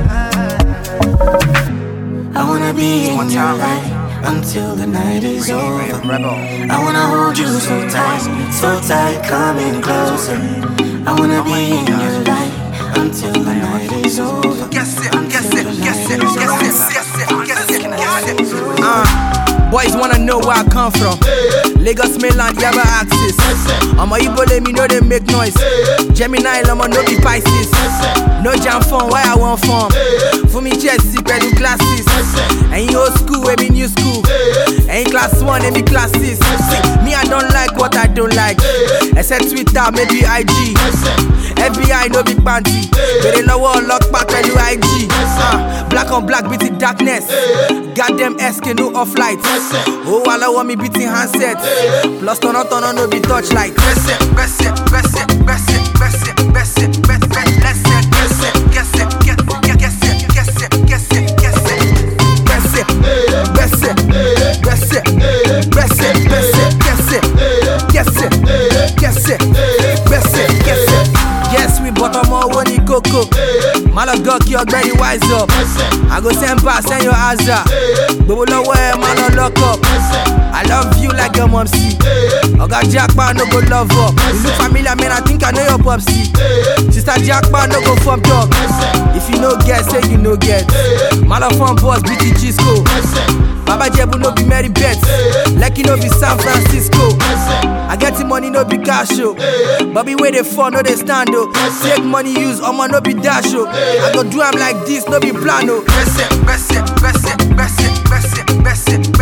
I 2.35 2.43
wanna 2.49 2.73
be 2.73 3.09
in 3.09 3.29
your 3.29 3.53
life 3.53 3.91
until 4.25 4.75
the 4.75 4.87
night 4.87 5.23
is 5.23 5.51
over. 5.51 5.79
I 5.79 6.83
wanna 6.83 7.05
hold 7.05 7.37
you 7.37 7.45
so 7.59 7.87
tight, 7.87 8.51
so 8.51 8.79
tight, 8.81 9.21
coming 9.29 9.79
closer. 9.79 10.39
I 11.05 11.13
wanna 11.19 11.43
be 11.43 11.77
in 11.77 11.85
your 11.85 12.23
life 12.25 12.97
until 12.97 13.33
the 13.33 13.53
night 13.53 13.91
is 14.03 14.19
over. 14.19 14.67
Guess 14.69 15.05
it, 15.05 15.11
guess 15.29 15.53
it, 15.53 15.65
guess 15.85 16.09
it, 16.09 16.19
guess 16.19 16.49
it, 16.49 16.73
guess 16.97 17.13
it, 17.29 17.45
guess 17.45 17.69
it, 17.69 17.81
guess 17.93 18.25
it. 18.31 18.39
Uh, 18.81 19.69
boys 19.69 19.95
wanna 19.95 20.17
know 20.17 20.39
where 20.39 20.57
I 20.57 20.63
come 20.63 20.91
from. 20.93 21.76
Lagos 21.87 22.17
mainland, 22.21 22.57
Yaba 22.57 22.83
axis. 22.83 23.37
I'm 23.97 24.11
a 24.11 24.17
Igbo, 24.17 24.45
let 24.49 24.61
me 24.61 24.73
know 24.73 24.85
they 24.87 24.99
make 24.99 25.23
noise. 25.27 25.55
Gemini, 26.11 26.59
I'm 26.67 26.81
a 26.81 26.87
no 26.89 27.01
be 27.05 27.15
Pisces. 27.21 27.71
No 28.43 28.53
jam 28.55 28.81
phone, 28.81 29.07
why 29.09 29.23
I 29.25 29.35
want 29.37 29.63
form? 29.63 29.89
For 30.51 30.61
me, 30.61 30.71
Chelsea, 30.71 31.23
pẹ̀lú 31.23 31.55
glasses. 31.55 32.05
Ain't 32.73 32.93
old 32.93 33.13
school, 33.19 33.39
we 33.47 33.55
be 33.55 33.69
new 33.69 33.87
school. 33.87 34.21
Ain't 34.89 35.11
class 35.11 35.41
one, 35.41 35.61
they 35.61 35.71
be 35.71 35.81
classes. 35.81 36.39
Me, 37.07 37.15
I 37.15 37.23
don't 37.23 37.47
like 37.55 37.77
what 37.77 37.95
I 37.95 38.07
don't 38.07 38.35
like. 38.35 38.57
Except 39.15 39.49
Twitter, 39.49 39.87
maybe 39.95 40.27
IG. 40.27 40.75
FBI, 41.55 42.11
no 42.11 42.21
big 42.23 42.43
panty. 42.43 42.83
Bèrè 43.23 43.41
lọ́wọ́ 43.47 43.71
ọlọ́pàá 43.79 44.21
pẹ̀lú 44.31 44.53
IG. 44.73 45.07
Uh, 45.39 45.87
black 45.89 46.11
on 46.11 46.25
black, 46.25 46.49
beating 46.49 46.77
darkness. 46.77 47.23
Goddamn 47.95 48.35
SK, 48.53 48.75
no 48.77 48.93
off 48.93 49.17
light. 49.17 49.39
Oh, 50.05 50.23
I 50.29 50.37
love 50.37 50.65
me 50.65 50.75
beating 50.75 51.07
handset. 51.07 51.57
Plus, 52.19 52.39
turn 52.39 52.55
on, 52.55 52.67
turn 52.69 52.83
on, 52.83 52.95
no 52.95 53.07
be 53.07 53.19
touch 53.19 53.51
light. 53.53 53.75
Press 53.75 54.09
it, 54.09 54.19
press 54.33 54.59
it, 54.61 54.75
press 54.87 55.13
it, 55.15 55.45
press 55.45 55.69
it, 55.69 55.93
press 55.95 56.27
it, 56.27 56.35
press 56.53 56.77
it, 56.77 57.03
press 57.03 57.23
it, 57.23 57.23
press 57.23 57.23
it, 57.23 57.59
press 57.61 57.81
it, 57.85 58.11
press 58.11 58.41
it, 58.43 58.53
guess 58.73 58.93
it, 58.95 59.09
guess 59.21 59.37
it, 59.37 59.67
guess 59.67 60.01
it, 60.03 60.27
guess 60.27 60.61
it, 60.61 60.87
guess 60.87 61.11
it, 61.11 61.37
guess 61.37 61.71
it. 61.71 62.17
Press 62.47 62.73
it, 62.73 62.87
press 63.53 63.83
it, 63.83 63.95
press 64.61 64.91
it, 64.91 65.03
press 65.71 65.99
it, 65.99 66.15
guess 66.21 67.11
it, 67.11 67.23
guess 67.91 68.21
it, 68.21 68.31
guess 68.97 69.29
it, 69.29 69.39
guess 70.65 70.89
it. 70.89 71.07
Yes, 71.51 71.79
we 71.81 71.91
bought 71.91 72.15
a 72.15 72.29
more 72.29 72.47
money 72.49 72.77
cocoa. 72.79 73.25
Malagok, 73.93 74.49
your 74.49 74.65
granny 74.65 74.91
wise 74.93 75.23
up. 75.31 75.49
I 75.51 76.19
go 76.21 76.31
send 76.31 76.61
pass, 76.61 76.85
send 76.85 77.03
your 77.03 77.13
eyes 77.13 77.47
up. 77.49 77.65
But 78.27 78.35
we 78.37 78.45
know 78.45 78.63
where 78.63 78.97
man 78.97 79.35
lock 79.35 79.57
up. 79.59 80.46
I 80.57 80.63
love 80.63 80.97
you 80.97 81.09
like 81.09 81.35
your 81.35 81.47
mom 81.47 81.67
see. 81.67 81.93
Oga 82.57 82.81
Jackpot 82.89 83.35
no 83.35 83.45
go 83.51 83.59
love 83.69 83.91
up. 83.91 84.17
You 84.33 84.41
look 84.41 84.53
familiar, 84.57 84.95
man. 84.95 85.11
I 85.11 85.21
think 85.21 85.45
I 85.45 85.51
know 85.51 85.61
your 85.61 85.77
popsy. 85.77 86.25
Sister 86.91 87.13
Jackpot 87.21 87.69
no 87.69 87.79
go 87.81 87.95
fuck 88.01 88.23
dog. 88.23 88.49
If 89.13 89.29
you 89.29 89.39
no 89.39 89.55
get, 89.65 89.85
say 89.85 90.01
you 90.09 90.17
no 90.17 90.35
get. 90.35 90.65
Malafon 91.29 91.77
boss, 91.79 92.01
BT 92.01 92.33
Gisco. 92.41 92.83
Baba 93.65 93.89
Jebu 93.93 94.17
no 94.19 94.31
be 94.33 94.45
Mary 94.45 94.69
Bet. 94.69 94.97
Lucky 95.53 95.83
no 95.83 95.95
be 95.95 96.09
San 96.09 96.37
Francisco. 96.39 97.13
I 97.89 97.95
get 97.99 98.15
the 98.17 98.25
money, 98.25 98.49
no 98.49 98.65
be 98.65 98.77
cash 98.77 99.09
show. 99.15 99.35
Bobby 99.93 100.15
where 100.15 100.31
they 100.31 100.43
fall, 100.43 100.71
no 100.71 100.81
they 100.81 100.95
stand 100.95 101.29
oh. 101.33 101.51
Take 101.83 102.03
money 102.03 102.31
use, 102.31 102.59
I'ma 102.61 102.87
no 102.87 102.99
be 103.01 103.13
dash 103.13 103.45
oh. 103.53 103.67
I 103.67 104.11
go 104.13 104.23
do 104.23 104.41
am 104.41 104.55
like 104.55 104.75
this, 104.85 105.07
no 105.07 105.19
be 105.19 105.31
plan 105.31 105.69
oh. 105.69 105.81
Press 105.85 106.19
it, 106.19 106.29
press 106.43 106.69
it, 106.71 106.85
press 106.97 107.23
it, 107.29 107.39
press 107.55 107.79
it, 107.79 108.05
press 108.05 108.37
it, 108.37 108.45
press 108.63 108.87
it, 108.87 109.13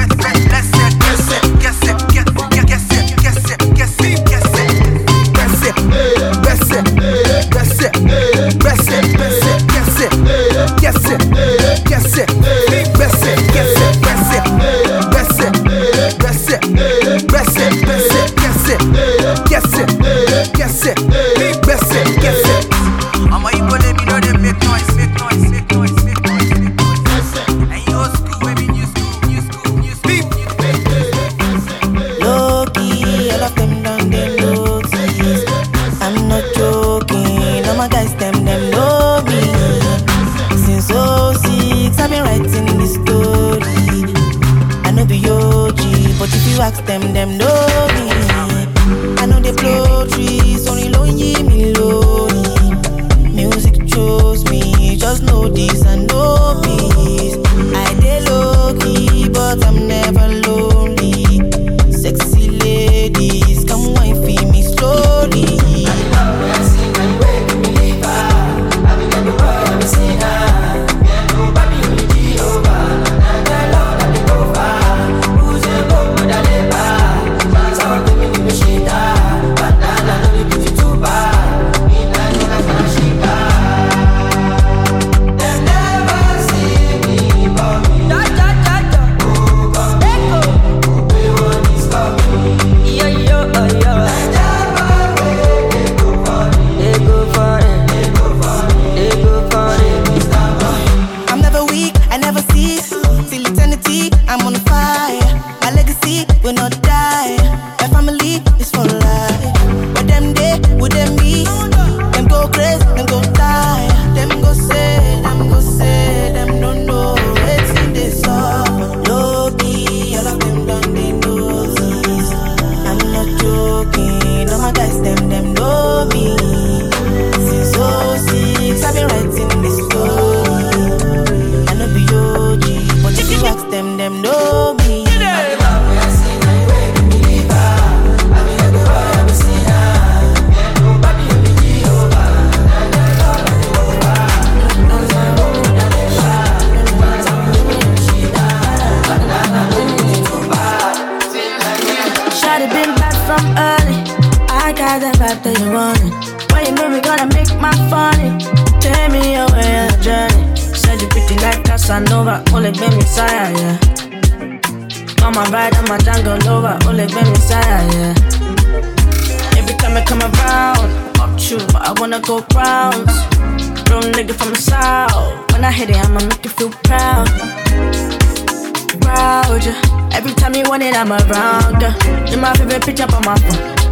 Yeah. 20.86 20.94
Hey. 21.10 21.35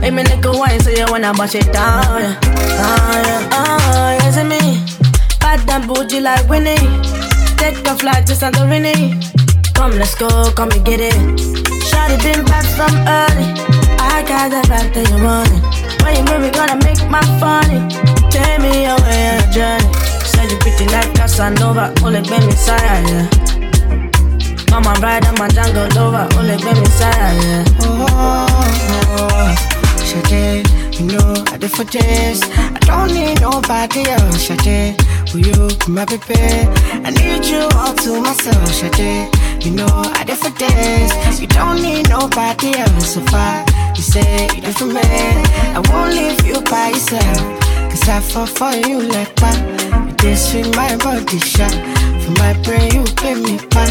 Make 0.03 0.13
me 0.15 0.23
nigga 0.23 0.51
wine, 0.59 0.81
so 0.81 0.89
you 0.89 1.05
wanna 1.09 1.33
bust 1.33 1.55
it 1.55 1.71
down. 1.71 2.03
Oh, 2.05 2.17
yeah, 2.19 2.35
oh, 2.43 3.23
yeah, 3.23 3.49
ah, 3.53 4.27
it's 4.27 4.35
me. 4.43 4.83
Bad 5.39 5.63
and 5.69 5.87
bougie 5.87 6.19
like 6.19 6.43
Winnie. 6.49 6.75
Take 7.55 7.79
a 7.87 7.95
flight 7.95 8.27
to 8.27 8.33
Santorini. 8.33 9.15
Come, 9.73 9.97
let's 9.97 10.13
go, 10.15 10.27
come 10.57 10.71
and 10.71 10.83
get 10.83 10.99
it. 10.99 11.15
Shawty 11.87 12.19
been 12.21 12.43
back 12.43 12.65
from 12.75 12.91
early. 13.07 13.47
I 13.95 14.25
got 14.27 14.51
that 14.51 14.65
vibe 14.67 14.91
that 14.93 15.07
you 15.07 15.23
want 15.23 15.47
it. 15.55 16.03
When 16.03 16.11
you 16.19 16.23
move, 16.27 16.41
we 16.43 16.49
gonna 16.51 16.75
make 16.83 16.99
my 17.09 17.23
funny. 17.39 17.79
Take 18.29 18.59
me 18.59 18.83
away 18.83 19.19
on 19.31 19.39
a 19.39 19.51
journey. 19.55 19.87
Said 20.27 20.51
you 20.51 20.57
pretty 20.59 20.85
like 20.91 21.15
Casanova, 21.15 21.93
only 22.03 22.19
be 22.21 22.37
Messiah, 22.43 22.99
yeah. 23.07 23.27
Come 24.67 24.85
on, 24.85 24.99
ride 24.99 25.25
on 25.27 25.35
my 25.39 25.47
jungle 25.47 25.87
over, 25.97 26.27
only 26.35 26.57
be 26.57 26.71
Messiah, 26.75 27.31
yeah. 27.39 27.63
Oh, 27.87 28.05
oh, 28.11 28.47
oh. 29.15 29.55
oh. 29.71 29.82
Shade, 30.13 30.69
you 30.99 31.07
know 31.07 31.33
I 31.47 31.57
did 31.57 31.71
for 31.71 31.85
this. 31.85 32.39
I 32.43 32.77
don't 32.81 33.11
need 33.11 33.41
nobody 33.41 34.07
else. 34.07 34.43
Shade, 34.43 34.95
will 35.33 35.41
you 35.41 35.67
be 35.79 35.91
my 35.91 36.05
baby? 36.05 36.69
I 37.03 37.09
need 37.09 37.45
you 37.45 37.67
all 37.73 37.95
to 37.95 38.21
myself. 38.21 38.71
Shade, 38.71 39.27
you 39.65 39.71
know 39.71 39.87
I 39.89 40.23
did 40.23 40.37
for 40.37 40.51
this. 40.51 41.41
You 41.41 41.47
don't 41.47 41.81
need 41.81 42.09
nobody 42.09 42.77
else. 42.77 43.15
So 43.15 43.21
far, 43.21 43.65
you 43.95 44.03
say 44.03 44.49
you 44.53 44.61
did 44.61 44.75
for 44.77 44.85
me. 44.85 45.01
I 45.01 45.81
won't 45.89 46.11
leave 46.13 46.45
you 46.45 46.61
by 46.61 46.89
yourself. 46.89 47.59
Cause 47.89 48.07
I 48.07 48.19
fall 48.21 48.45
for 48.45 48.71
you 48.87 49.01
like 49.01 49.35
that. 49.37 50.17
Did 50.17 50.37
sweet 50.37 50.75
my 50.75 50.95
body 50.97 51.39
shot. 51.39 51.73
For 52.21 52.31
my 52.37 52.53
brain, 52.61 52.93
you 52.93 53.03
pay 53.15 53.33
me 53.33 53.57
back. 53.73 53.89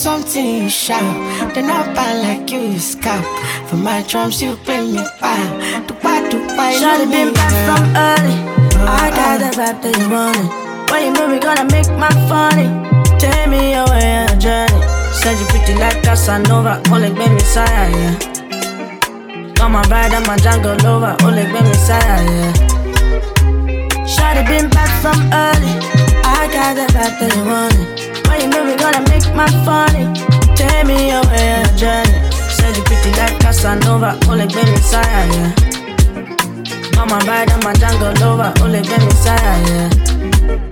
something, 0.01 0.63
you 0.63 0.69
shout. 0.69 1.53
They're 1.53 1.61
not 1.61 1.93
bad 1.93 2.25
like 2.25 2.49
you, 2.49 2.59
you 2.73 2.79
scout. 2.79 3.23
For 3.69 3.75
my 3.77 4.01
drums, 4.09 4.41
you 4.41 4.55
play 4.65 4.81
me 4.81 5.03
back. 5.21 5.45
Dubai, 5.85 6.19
Dubai, 6.31 6.73
Shawty 6.81 7.05
been 7.05 7.31
back 7.33 7.53
from 7.65 7.83
early. 7.93 8.37
Oh, 8.81 8.97
I 9.03 9.09
got 9.13 9.37
oh. 9.37 9.41
that 9.43 9.53
vibe 9.53 9.79
that 9.83 9.93
you 10.01 10.09
wanted. 10.09 10.49
When 10.89 11.01
you 11.05 11.13
move, 11.13 11.29
we 11.33 11.37
gonna 11.37 11.69
make 11.69 11.85
my 12.01 12.09
funny. 12.25 12.67
Take 13.21 13.47
me 13.47 13.77
away 13.77 14.25
on 14.25 14.33
a 14.33 14.37
journey. 14.41 14.81
Said 15.13 15.37
you 15.37 15.45
pretty 15.53 15.75
like 15.77 16.01
Casanova, 16.01 16.81
only 16.89 17.09
be 17.13 17.29
Messiah, 17.37 17.93
yeah. 17.93 19.53
Come 19.53 19.75
on, 19.75 19.87
ride 19.89 20.15
on 20.15 20.25
my 20.25 20.35
jungle 20.37 20.81
over, 20.81 21.15
only 21.21 21.45
be 21.45 21.61
Messiah, 21.69 22.25
yeah. 22.25 22.53
Shawty 24.09 24.41
been 24.49 24.67
back 24.71 24.89
from 25.03 25.19
early. 25.29 25.73
I 26.25 26.49
got 26.49 26.73
that 26.73 26.89
vibe 26.89 27.19
that 27.21 27.35
you 27.37 27.90
move, 28.47 28.67
we 28.67 28.75
gonna 28.75 29.01
make 29.09 29.27
my 29.35 29.47
funny. 29.65 30.07
Take 30.55 30.85
me 30.85 31.11
away 31.11 31.45
on 31.53 31.65
a 31.65 31.77
journey. 31.77 32.17
Said 32.49 32.77
you 32.77 32.83
pretty 32.83 33.11
like 33.17 33.39
Casanova, 33.39 34.19
only 34.29 34.47
be 34.47 34.61
Messiah, 34.71 35.27
yeah. 35.33 37.01
On, 37.01 37.07
ride 37.27 37.51
on 37.51 37.59
my 37.63 37.73
jungle 37.73 38.23
over, 38.23 38.53
only 38.61 38.81
be 38.81 38.97
Messiah, 39.05 39.67
yeah. 39.67 40.70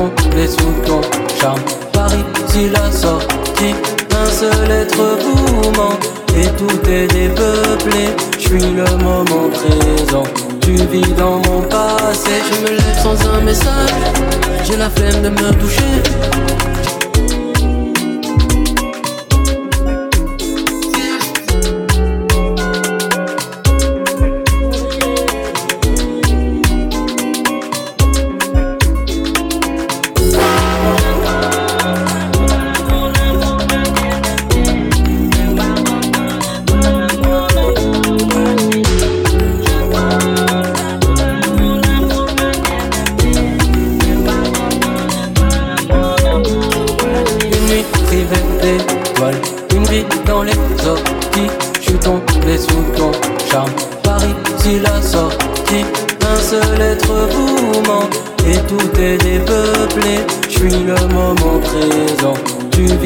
Tombé 0.00 0.48
sous 0.48 0.72
ton 0.86 1.02
charme. 1.38 1.60
Paris, 1.92 2.24
si 2.48 2.70
la 2.70 2.90
sortie, 2.90 3.74
un 4.10 4.30
seul 4.30 4.70
être 4.70 4.96
vous 4.96 5.70
manque. 5.72 6.04
Et 6.34 6.46
tout 6.56 6.88
est 6.88 7.06
dépeuplé. 7.06 8.08
Je 8.38 8.48
suis 8.48 8.60
le 8.60 8.96
moment 8.96 9.50
présent. 9.50 10.22
Tu 10.62 10.72
vis 10.72 11.12
dans 11.18 11.36
mon 11.40 11.60
passé. 11.68 12.30
Je 12.50 12.62
me 12.62 12.70
lève 12.70 13.02
sans 13.02 13.28
un 13.28 13.42
message. 13.42 13.90
J'ai 14.64 14.76
la 14.78 14.88
flemme 14.88 15.20
de 15.20 15.28
me 15.28 15.52
toucher. 15.60 16.02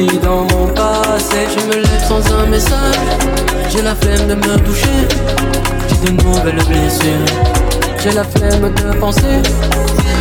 Dans 0.03 0.43
mon 0.43 0.67
passé. 0.67 1.47
Je 1.55 1.65
me 1.67 1.75
lève 1.75 2.03
sans 2.07 2.21
un 2.33 2.45
message. 2.47 2.95
J'ai 3.69 3.81
la 3.81 3.95
flemme 3.95 4.27
de 4.27 4.35
me 4.35 4.57
toucher. 4.59 5.07
J'ai 5.87 6.11
de 6.11 6.21
nouvelles 6.21 6.63
blessures. 6.67 7.25
J'ai 8.03 8.11
la 8.11 8.23
flemme 8.23 8.73
de 8.73 8.99
penser. 8.99 9.41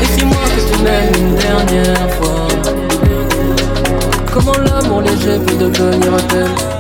Écris-moi 0.03 0.37
que 0.57 0.73
tu 0.73 0.83
m'aimes 0.83 1.13
une 1.19 1.35
dernière 1.35 2.11
fois. 2.13 2.49
Comment 4.33 4.59
l'amour 4.65 5.03
léger 5.03 5.39
peut 5.39 5.57
devenir 5.57 6.17
tel 6.29 6.74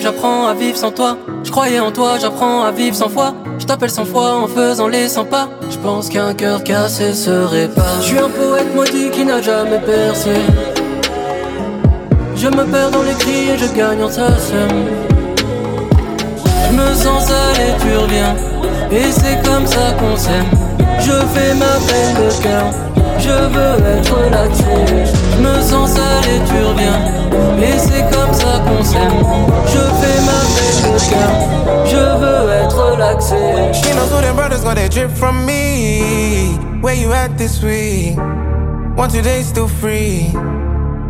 J'apprends 0.00 0.46
à 0.46 0.54
vivre 0.54 0.76
sans 0.76 0.92
toi. 0.92 1.18
Je 1.42 1.50
croyais 1.50 1.80
en 1.80 1.90
toi, 1.90 2.18
j'apprends 2.20 2.62
à 2.62 2.70
vivre 2.70 2.94
sans 2.94 3.08
foi. 3.08 3.34
Je 3.58 3.66
t'appelle 3.66 3.90
sans 3.90 4.04
fois 4.04 4.36
en 4.36 4.46
faisant 4.46 4.86
les 4.86 5.08
100 5.08 5.24
pas. 5.24 5.48
Je 5.68 5.76
pense 5.78 6.08
qu'un 6.08 6.34
cœur 6.34 6.62
cassé 6.62 7.12
serait 7.12 7.66
pas. 7.66 7.96
Je 8.00 8.06
suis 8.06 8.18
un 8.18 8.28
poète 8.28 8.72
maudit 8.76 9.10
qui 9.10 9.24
n'a 9.24 9.42
jamais 9.42 9.80
percé. 9.80 10.36
Je 12.36 12.46
me 12.46 12.64
perds 12.64 12.92
dans 12.92 13.02
les 13.02 13.14
cris 13.14 13.50
et 13.50 13.58
je 13.58 13.66
gagne 13.74 14.04
en 14.04 14.08
sa 14.08 14.28
Je 14.28 14.66
me 16.72 16.94
sens 16.94 17.28
et 17.58 17.82
tu 17.82 17.96
reviens. 17.96 18.36
Et 18.92 19.10
c'est 19.10 19.42
comme 19.44 19.66
ça 19.66 19.92
qu'on 19.98 20.16
s'aime. 20.16 20.46
Je 21.00 21.10
fais 21.10 21.54
ma 21.54 21.76
peine 21.88 22.14
de 22.14 22.42
cœur. 22.42 22.85
Je 23.26 23.36
veux 23.54 23.76
être 23.94 24.14
relaxé. 24.14 24.64
Je 25.32 25.38
me 25.42 25.60
sens 25.60 25.90
sale 25.90 26.28
et 26.34 26.40
tu 26.48 26.64
reviens. 26.64 27.00
C'est 27.78 28.06
comme 28.14 28.32
ça 28.32 28.60
qu'on 28.64 28.82
s'aime. 28.84 29.20
Je 29.66 29.82
fais 30.00 30.20
ma 30.28 30.40
cœur. 31.10 31.86
Je 31.86 31.96
veux 32.20 32.52
être. 32.52 32.66
She 33.72 33.94
knows 33.94 34.10
who 34.10 34.20
them 34.20 34.36
brothers 34.36 34.62
got 34.62 34.74
their 34.74 34.88
drip 34.88 35.10
from 35.10 35.44
me. 35.44 36.56
Where 36.82 36.94
you 36.94 37.12
at 37.12 37.36
this 37.38 37.62
week? 37.62 38.16
One, 38.96 39.10
two 39.10 39.22
days 39.22 39.46
still 39.46 39.68
free. 39.68 40.32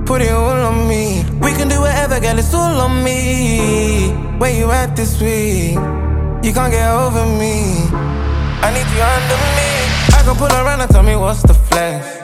Put 0.04 0.20
it 0.20 0.30
all 0.30 0.60
on 0.66 0.86
me. 0.88 1.24
We 1.40 1.52
can 1.52 1.68
do 1.68 1.80
whatever, 1.80 2.20
girl, 2.20 2.38
it's 2.38 2.52
all 2.54 2.80
on 2.80 3.02
me. 3.02 4.10
Where 4.38 4.52
you 4.52 4.70
at 4.70 4.94
this 4.94 5.20
week? 5.20 5.74
You 6.42 6.52
can't 6.52 6.72
get 6.72 6.88
over 6.90 7.24
me. 7.26 7.88
I 8.62 8.70
need 8.72 8.86
you 8.94 9.02
under 9.02 9.38
me. 9.56 9.65
Can 10.26 10.34
pull 10.34 10.48
around 10.48 10.80
and 10.80 10.90
tell 10.90 11.04
me 11.04 11.14
what's 11.14 11.42
the 11.42 11.54
flex. 11.54 12.18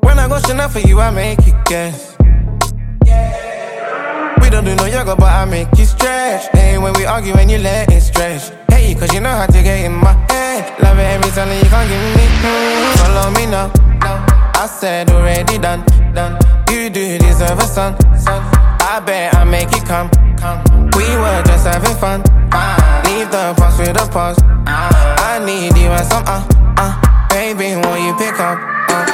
When 0.00 0.18
I 0.18 0.26
go 0.26 0.40
Chanel 0.40 0.68
for 0.68 0.80
you, 0.80 0.98
I 0.98 1.12
make 1.12 1.46
you 1.46 1.54
guess. 1.64 2.16
We 4.42 4.50
don't 4.50 4.64
do 4.64 4.74
no 4.74 4.86
yoga, 4.86 5.14
but 5.14 5.30
I 5.30 5.44
make 5.44 5.68
you 5.78 5.84
stretch. 5.84 6.48
Hey, 6.48 6.76
when 6.76 6.92
we 6.94 7.04
argue 7.04 7.34
and 7.34 7.48
you 7.48 7.58
let 7.58 7.92
it 7.92 8.00
stretch. 8.00 8.50
Hey, 8.68 8.96
cause 8.96 9.14
you 9.14 9.20
know 9.20 9.30
how 9.30 9.46
to 9.46 9.62
get 9.62 9.84
in 9.84 9.92
my 9.92 10.14
head. 10.28 10.82
Love 10.82 10.98
it 10.98 11.02
every 11.02 11.30
time 11.30 11.50
that 11.50 11.62
you 11.62 11.70
can't 11.70 11.88
give 11.88 12.02
me. 12.18 12.26
Follow 12.98 13.30
me 13.30 13.46
now. 13.46 13.70
I 14.60 14.66
said 14.66 15.08
already 15.10 15.56
done, 15.56 15.84
done. 16.12 16.36
You 16.68 16.90
do 16.90 17.16
deserve 17.16 17.60
a 17.60 17.62
son. 17.62 17.94
I 18.26 19.00
bet 19.06 19.36
I 19.36 19.44
make 19.44 19.70
it 19.70 19.84
come. 19.86 20.10
We 20.96 21.06
were 21.16 21.42
just 21.46 21.64
having 21.64 21.94
fun. 21.98 22.35
Leave 23.06 23.30
the 23.30 23.54
past 23.56 23.78
with 23.78 23.94
the 23.94 24.08
past. 24.12 24.40
I 24.66 25.42
need 25.44 25.76
you 25.76 25.88
and 25.88 26.06
some 26.06 26.24
uh, 26.26 26.46
uh. 26.78 26.94
Baby, 27.30 27.76
won't 27.76 28.00
you 28.02 28.14
pick 28.16 28.38
up? 28.40 28.58
Uh. 28.88 29.04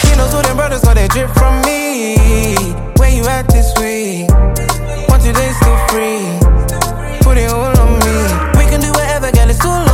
She 0.00 0.16
knows 0.16 0.32
who 0.32 0.42
them 0.42 0.56
brothers 0.56 0.82
got 0.82 0.94
their 0.94 1.08
drip 1.08 1.30
from 1.30 1.60
me. 1.62 2.16
Where 2.96 3.10
you 3.10 3.24
at 3.26 3.48
this 3.48 3.72
week? 3.78 4.30
One, 5.08 5.20
two 5.20 5.32
days 5.32 5.56
still 5.56 5.78
free. 5.88 6.24
Put 7.22 7.38
it 7.38 7.50
all 7.50 7.74
on 7.78 7.98
me. 8.04 8.16
We 8.58 8.64
can 8.70 8.80
do 8.80 8.90
whatever, 8.92 9.30
girl, 9.32 9.50
it's 9.50 9.64
all 9.64 9.88
on 9.90 9.93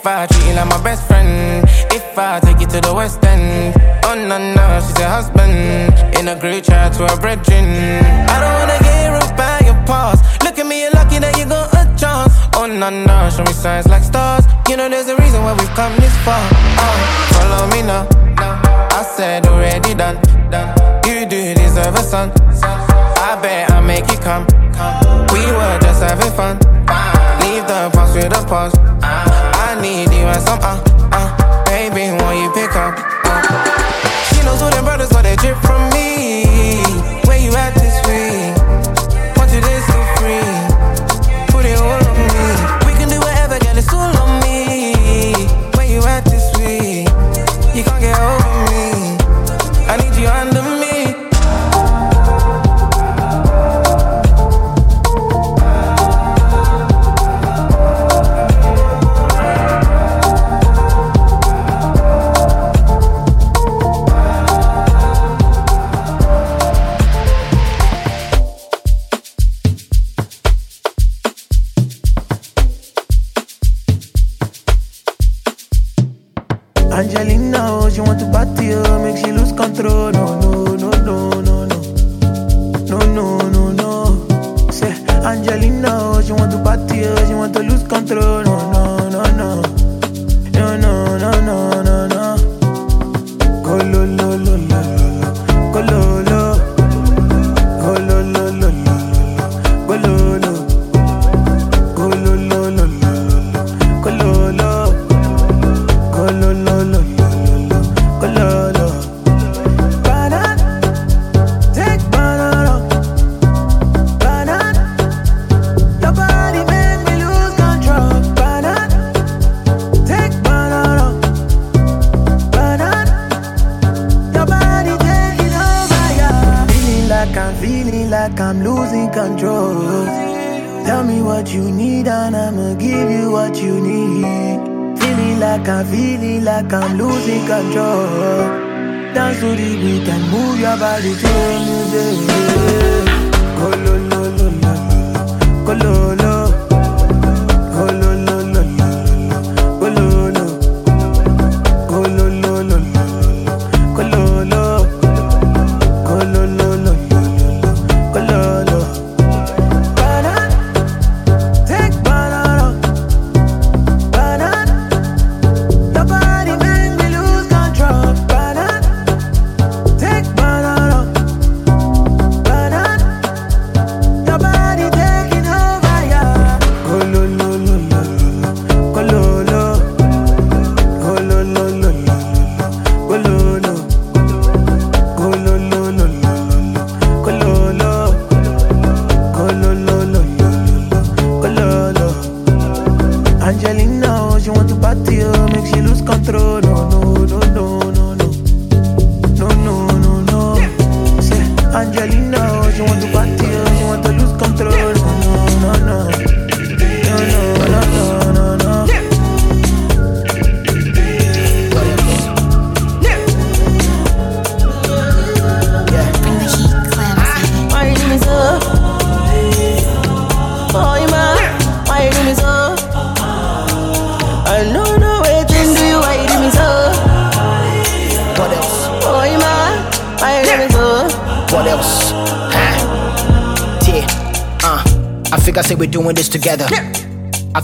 If 0.00 0.06
I 0.06 0.26
treat 0.28 0.46
you 0.48 0.54
like 0.54 0.66
my 0.66 0.82
best 0.82 1.06
friend, 1.06 1.62
if 1.92 2.16
I 2.16 2.40
take 2.40 2.58
you 2.58 2.66
to 2.68 2.80
the 2.80 2.94
west 2.94 3.22
end, 3.22 3.76
oh 4.06 4.14
no 4.14 4.38
no, 4.38 4.80
she's 4.80 4.98
a 4.98 5.06
husband. 5.06 5.92
In 6.16 6.26
a 6.26 6.40
great 6.40 6.64
chat 6.64 6.94
to 6.94 7.06
her 7.06 7.20
brethren. 7.20 8.00
I 8.32 8.40
don't 8.40 8.54
wanna 8.56 8.80
rid 8.80 9.36
by 9.36 9.60
your 9.60 9.76
past. 9.84 10.24
Look 10.42 10.58
at 10.58 10.64
me, 10.64 10.80
you're 10.80 10.90
lucky 10.92 11.18
that 11.18 11.36
you 11.36 11.44
got 11.44 11.68
a 11.76 11.84
chance. 12.00 12.32
Oh 12.56 12.64
no 12.64 12.88
no, 12.88 13.28
show 13.28 13.44
me 13.44 13.52
signs 13.52 13.88
like 13.88 14.02
stars. 14.02 14.46
You 14.70 14.78
know 14.78 14.88
there's 14.88 15.08
a 15.08 15.16
reason 15.16 15.42
why 15.44 15.52
we've 15.52 15.68
come 15.76 15.92
this 15.96 16.16
far. 16.24 16.40
Oh, 16.80 16.96
follow 17.36 17.68
me 17.68 17.82
now. 17.82 18.08
I 18.96 19.02
said 19.04 19.46
already 19.48 19.92
done. 19.92 20.16
You 21.04 21.26
do 21.28 21.52
deserve 21.52 21.94
a 21.94 22.02
son. 22.02 22.32
I 22.64 23.38
bet 23.42 23.70
I 23.70 23.82
make 23.82 24.08
come. 24.24 24.46
come. 24.72 25.26
We 25.28 25.44
were 25.44 25.78
just 25.82 26.00
having 26.00 26.32
fun. 26.32 26.79
Past 27.88 28.14
with 28.14 28.30
past. 28.46 28.76
I 29.02 29.80
need 29.80 30.12
you 30.12 30.26
and 30.26 30.42
some 30.42 30.58
uh 30.60 30.76
uh. 31.12 31.64
Baby, 31.64 32.12
won't 32.22 32.36
you 32.38 32.52
pick 32.52 32.76
up? 32.76 32.94
Uh. 33.24 34.34
She 34.34 34.44
knows 34.44 34.60
who 34.60 34.68
them 34.68 34.84
brothers 34.84 35.08
got 35.08 35.22
their 35.22 35.34
drip 35.36 35.56
from 35.62 35.88
me. 35.90 36.49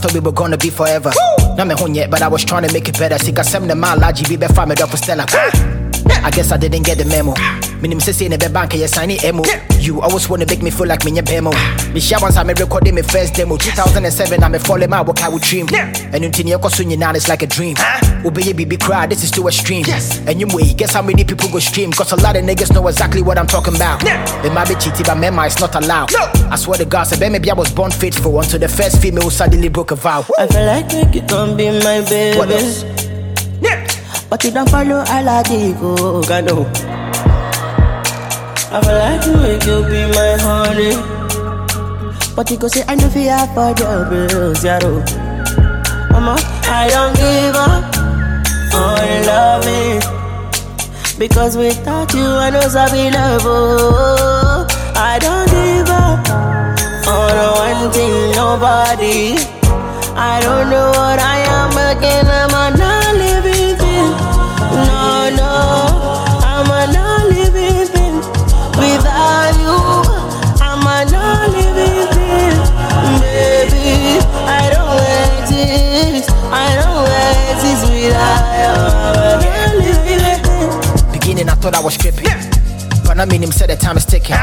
Thought 0.07 0.15
we 0.15 0.21
were 0.21 0.33
gonna 0.33 0.57
be 0.57 0.71
forever. 0.71 1.11
Not 1.57 1.67
me 1.67 1.75
home 1.75 1.95
yet, 1.95 2.11
but 2.11 2.23
I 2.23 2.29
was 2.29 2.45
trying 2.45 2.67
to 2.67 2.73
make 2.73 2.89
it 2.89 2.99
better. 2.99 3.19
Sika 3.19 3.45
seven 3.45 3.69
the 3.69 3.75
mile, 3.75 3.99
GB 3.99 4.41
be 4.41 4.47
five 4.49 4.69
me 4.69 4.75
up 4.81 4.91
for 4.91 4.97
Stella. 4.97 5.27
Ah! 5.29 5.83
I 6.23 6.31
guess 6.31 6.53
I 6.53 6.57
didn't 6.57 6.83
get 6.83 6.99
the 6.99 7.05
memo. 7.05 7.35
Minim 7.81 8.01
say 8.01 8.13
say 8.13 8.29
never 8.29 8.49
bank 8.49 8.75
you 8.75 8.87
sign 8.87 9.11
it 9.11 9.25
emo. 9.25 9.43
You 9.81 10.01
always 10.01 10.29
wanna 10.29 10.47
make 10.47 10.63
me 10.63 10.71
feel 10.71 10.87
like 10.87 11.05
me 11.05 11.13
your 11.13 11.25
bemo. 11.25 11.53
Ah! 11.55 11.91
Me 11.93 12.01
share 12.01 12.19
once 12.21 12.37
I'm 12.37 12.49
recording 12.49 12.95
my 12.95 13.03
first 13.03 13.35
demo. 13.35 13.57
2007 13.57 14.43
I'm 14.43 14.55
a 14.55 14.59
falling 14.59 14.91
my 14.91 15.03
work 15.03 15.23
I 15.23 15.29
would 15.29 15.43
dream. 15.43 15.67
And 15.73 16.25
until 16.25 16.47
you 16.47 16.59
cause 16.59 16.81
now 16.81 17.13
it's 17.13 17.29
like 17.29 17.43
a 17.43 17.47
dream. 17.47 17.75
Ah! 17.79 18.06
Obey 18.27 18.53
baby 18.53 18.77
cry, 18.77 19.07
this 19.07 19.23
is 19.23 19.31
too 19.31 19.47
extreme. 19.47 19.85
Yes. 19.87 20.19
And 20.27 20.41
you 20.41 20.49
way, 20.49 20.75
guess 20.75 20.95
how 20.95 21.03
many 21.03 21.23
people 21.23 21.49
go 21.49 21.61
stream? 21.61 21.93
Cause 21.93 22.11
a 22.11 22.17
lot 22.17 22.35
of 22.35 22.43
niggas 22.43 22.75
know 22.75 22.89
exactly 22.89 23.23
what 23.23 23.39
I'm 23.39 23.47
talking 23.47 23.77
about. 23.77 24.03
It 24.45 24.53
might 24.53 24.67
be 24.67 24.75
cheating, 24.75 25.07
but 25.07 25.17
mema 25.17 25.47
it's 25.47 25.61
not 25.61 25.77
allowed. 25.77 26.13
No. 26.13 26.29
I 26.51 26.57
swear 26.57 26.77
to 26.79 26.85
God, 26.85 27.05
so 27.05 27.17
maybe 27.31 27.49
I 27.53 27.55
was 27.55 27.71
born 27.71 27.93
faithful 27.93 28.37
until 28.41 28.59
the 28.59 28.67
first 28.67 29.01
female 29.01 29.31
suddenly 29.31 29.69
broke 29.69 29.93
a 29.93 29.95
vow. 29.95 30.27
I 30.37 30.49
feel 30.49 30.67
like 30.67 30.89
make 30.89 31.15
you 31.15 31.21
don't 31.23 31.57
be 31.57 31.71
my 31.71 32.01
baby. 32.09 32.37
What 32.37 32.51
else? 32.51 32.85
But 34.29 34.43
you 34.43 34.51
don't 34.51 34.69
follow 34.69 35.05
Aladigo, 35.05 36.19
like 36.19 36.29
Gano. 36.29 36.67
I 38.73 38.81
feel 38.83 38.99
like 38.99 39.25
you 39.25 39.37
make 39.37 39.65
you 39.67 39.83
be 39.87 40.03
my 40.19 40.37
honey. 40.43 42.35
But 42.35 42.51
you 42.51 42.57
go 42.57 42.67
say, 42.67 42.83
I 42.89 42.97
know 42.97 43.09
fear 43.09 43.39
for 43.55 43.69
your 43.79 44.05
bills, 44.11 44.65
yaro. 44.65 44.99
Mama, 46.11 46.37
I 46.65 46.89
don't 46.91 47.15
give 47.15 47.55
up 47.55 47.96
on 48.77 49.27
loving. 49.27 50.01
Because 51.19 51.57
without 51.57 52.13
you, 52.15 52.27
I 52.27 52.51
know 52.51 52.61
Sabi 52.69 53.11
love. 53.11 53.43
oh. 53.45 54.67
I 54.95 55.19
don't 55.19 55.49
give 55.49 55.89
up 55.89 56.21
on 57.09 57.37
one 57.65 57.93
thing, 57.93 58.33
nobody. 58.33 59.37
I 60.19 60.41
don't 60.41 60.71
know 60.71 60.89
what 60.91 61.19
I 61.21 61.39
am 61.59 61.73
again, 61.93 62.27
I'm 62.27 62.53
a 62.53 62.77
non 62.77 63.13
living 63.25 63.77
thing. 63.81 64.11
No, 64.89 65.29
no, 65.41 65.53
I'm 66.51 66.69
a 66.81 66.83
non 66.97 67.23
living 67.33 67.87
thing. 67.95 68.17
Without 68.81 69.53
you, 69.61 69.77
I'm 70.69 70.85
a 70.85 70.99
non 71.13 71.53
living 71.53 72.09
thing. 72.17 72.57
Baby, 73.21 74.21
I 74.49 74.65
don't 74.75 75.01
exist. 75.41 76.31
I 76.51 76.69
don't 76.77 76.86
Beginning, 81.13 81.49
I 81.49 81.55
thought 81.55 81.75
I 81.75 81.81
was 81.83 81.95
stripping. 81.95 82.27
But 83.05 83.19
I 83.19 83.25
mean, 83.25 83.43
him 83.43 83.51
said 83.51 83.71
the 83.71 83.77
time 83.77 83.97
is 83.97 84.05
ticking. 84.05 84.37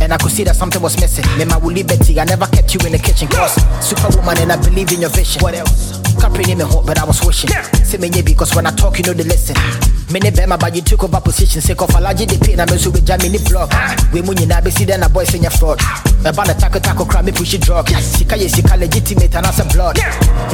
And 0.00 0.12
I 0.12 0.16
could 0.16 0.30
see 0.30 0.44
that 0.44 0.54
something 0.54 0.80
was 0.80 0.98
missing. 1.00 1.26
Me, 1.36 1.44
my 1.44 1.58
woolly 1.58 1.82
Betty, 1.82 2.20
I 2.20 2.24
never 2.24 2.46
kept 2.46 2.72
you 2.72 2.80
in 2.86 2.92
the 2.92 2.98
kitchen. 2.98 3.28
Cause 3.28 3.58
superwoman, 3.84 4.38
and 4.38 4.52
I 4.52 4.56
believe 4.56 4.92
in 4.92 5.00
your 5.00 5.10
vision. 5.10 5.42
What 5.42 5.54
else? 5.54 6.00
Capri 6.20 6.54
me 6.54 6.64
hot, 6.64 6.86
but 6.86 6.98
I 6.98 7.04
was 7.04 7.20
wishing. 7.24 7.50
Say 7.84 7.98
me, 7.98 8.08
because 8.22 8.54
when 8.54 8.66
I 8.66 8.70
talk, 8.70 8.98
you 8.98 9.04
know 9.04 9.12
they 9.12 9.24
listen. 9.24 9.56
Ah. 9.58 10.08
Many 10.10 10.30
bema, 10.30 10.56
but 10.56 10.74
you 10.74 10.82
took 10.82 11.04
over 11.04 11.20
position. 11.20 11.60
Say, 11.60 11.74
of 11.74 11.90
allergy, 11.90 12.24
the 12.24 12.38
pain, 12.40 12.60
I'm 12.60 12.70
also 12.70 12.90
with 12.90 13.04
jamming 13.04 13.32
the 13.32 13.42
blog. 13.50 13.70
Ah. 13.72 13.92
We 14.12 14.22
na 14.22 14.60
be 14.60 14.70
see 14.70 14.84
then 14.84 15.02
a 15.02 15.08
boy 15.08 15.24
sing 15.24 15.42
your 15.42 15.50
fraud. 15.50 15.78
Ah. 15.82 16.00
About 16.24 16.46
the 16.46 16.54
taco 16.54 16.78
taco 16.78 17.04
crab, 17.04 17.24
me 17.24 17.32
push 17.32 17.54
it 17.54 17.60
drug. 17.60 17.88
Sika, 17.88 18.38
yes, 18.38 18.54
sika, 18.54 18.76
legitimate, 18.76 19.34
and 19.34 19.44
that's 19.44 19.58
a 19.58 19.64
blood. 19.74 19.98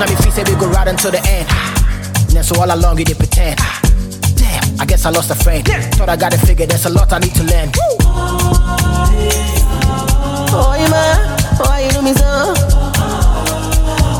Now 0.00 0.08
me 0.08 0.16
feel 0.16 0.32
say 0.32 0.42
we 0.42 0.58
go 0.58 0.68
right 0.72 0.88
until 0.88 1.12
the 1.12 1.20
end. 1.28 1.83
Then 2.34 2.42
so 2.42 2.60
all 2.60 2.66
along 2.74 2.98
you 2.98 3.04
they 3.04 3.14
pretend. 3.14 3.60
Damn, 4.34 4.80
I 4.80 4.84
guess 4.84 5.06
I 5.06 5.10
lost 5.10 5.30
a 5.30 5.36
friend. 5.36 5.64
Thought 5.94 6.08
I 6.08 6.16
got 6.16 6.34
it 6.34 6.38
figured, 6.38 6.68
there's 6.68 6.84
a 6.84 6.90
lot 6.90 7.12
I 7.12 7.20
need 7.20 7.32
to 7.36 7.44
learn. 7.44 7.70
Oh, 10.50 10.74
man, 10.90 11.38
why 11.62 11.86
you 11.86 11.90
do 11.94 12.02
me 12.02 12.12
so? 12.12 12.54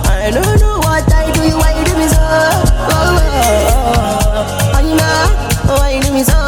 I 0.07 0.31
don't 0.31 0.61
know 0.61 0.79
what 0.79 1.12
I 1.12 1.33
do 1.35 1.43
you, 1.43 1.59
why 1.59 1.75
you 1.77 1.85
do 1.85 1.99
me 1.99 2.07
so? 2.07 2.23
Oh, 2.23 3.19
oh, 3.19 4.79
oh, 4.79 4.95
man, 4.95 5.29
why 5.77 5.91
you 5.91 6.01
do 6.01 6.12
me 6.15 6.23
so? 6.23 6.39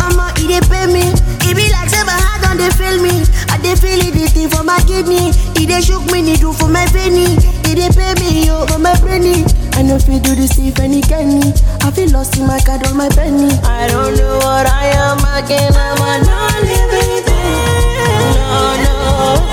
I'ma 0.00 0.32
eat 0.40 0.56
it, 0.56 0.64
pay 0.72 0.86
me. 0.88 1.12
It 1.44 1.54
be 1.54 1.68
like 1.68 1.90
seven 1.90 2.16
hard 2.16 2.48
on 2.48 2.56
they 2.56 2.70
feel 2.70 2.96
me. 2.96 3.28
I 3.52 3.58
they 3.60 3.76
feel 3.76 4.00
it, 4.00 4.14
the 4.14 4.26
thing 4.26 4.48
for 4.48 4.64
my 4.64 4.80
kidney. 4.88 5.36
It 5.60 5.68
they 5.68 5.82
shook 5.82 6.10
me, 6.10 6.22
they 6.22 6.36
do 6.36 6.54
for 6.54 6.68
my 6.68 6.86
penny. 6.86 7.36
They 7.74 7.88
pay 7.88 8.14
me, 8.20 8.46
yo, 8.46 8.66
for 8.66 8.78
my 8.78 8.94
penny. 8.96 9.44
I 9.72 9.82
know 9.82 9.96
if 9.96 10.06
you 10.06 10.20
do 10.20 10.34
this 10.34 10.52
thing, 10.52 10.72
any 10.78 11.00
canny. 11.00 11.52
I 11.80 11.90
feel 11.90 12.10
lost 12.10 12.36
in 12.36 12.46
my 12.46 12.60
card 12.60 12.86
on 12.86 12.96
my 12.96 13.08
penny. 13.08 13.48
I 13.64 13.88
don't 13.88 14.14
know 14.14 14.36
what 14.36 14.66
I 14.66 14.92
am 14.92 15.18
again. 15.42 15.72
I'm 15.74 15.96
a 15.96 16.24
non-living 16.24 17.24
thing. 17.24 18.34
No, 18.36 18.76
no. 18.84 19.51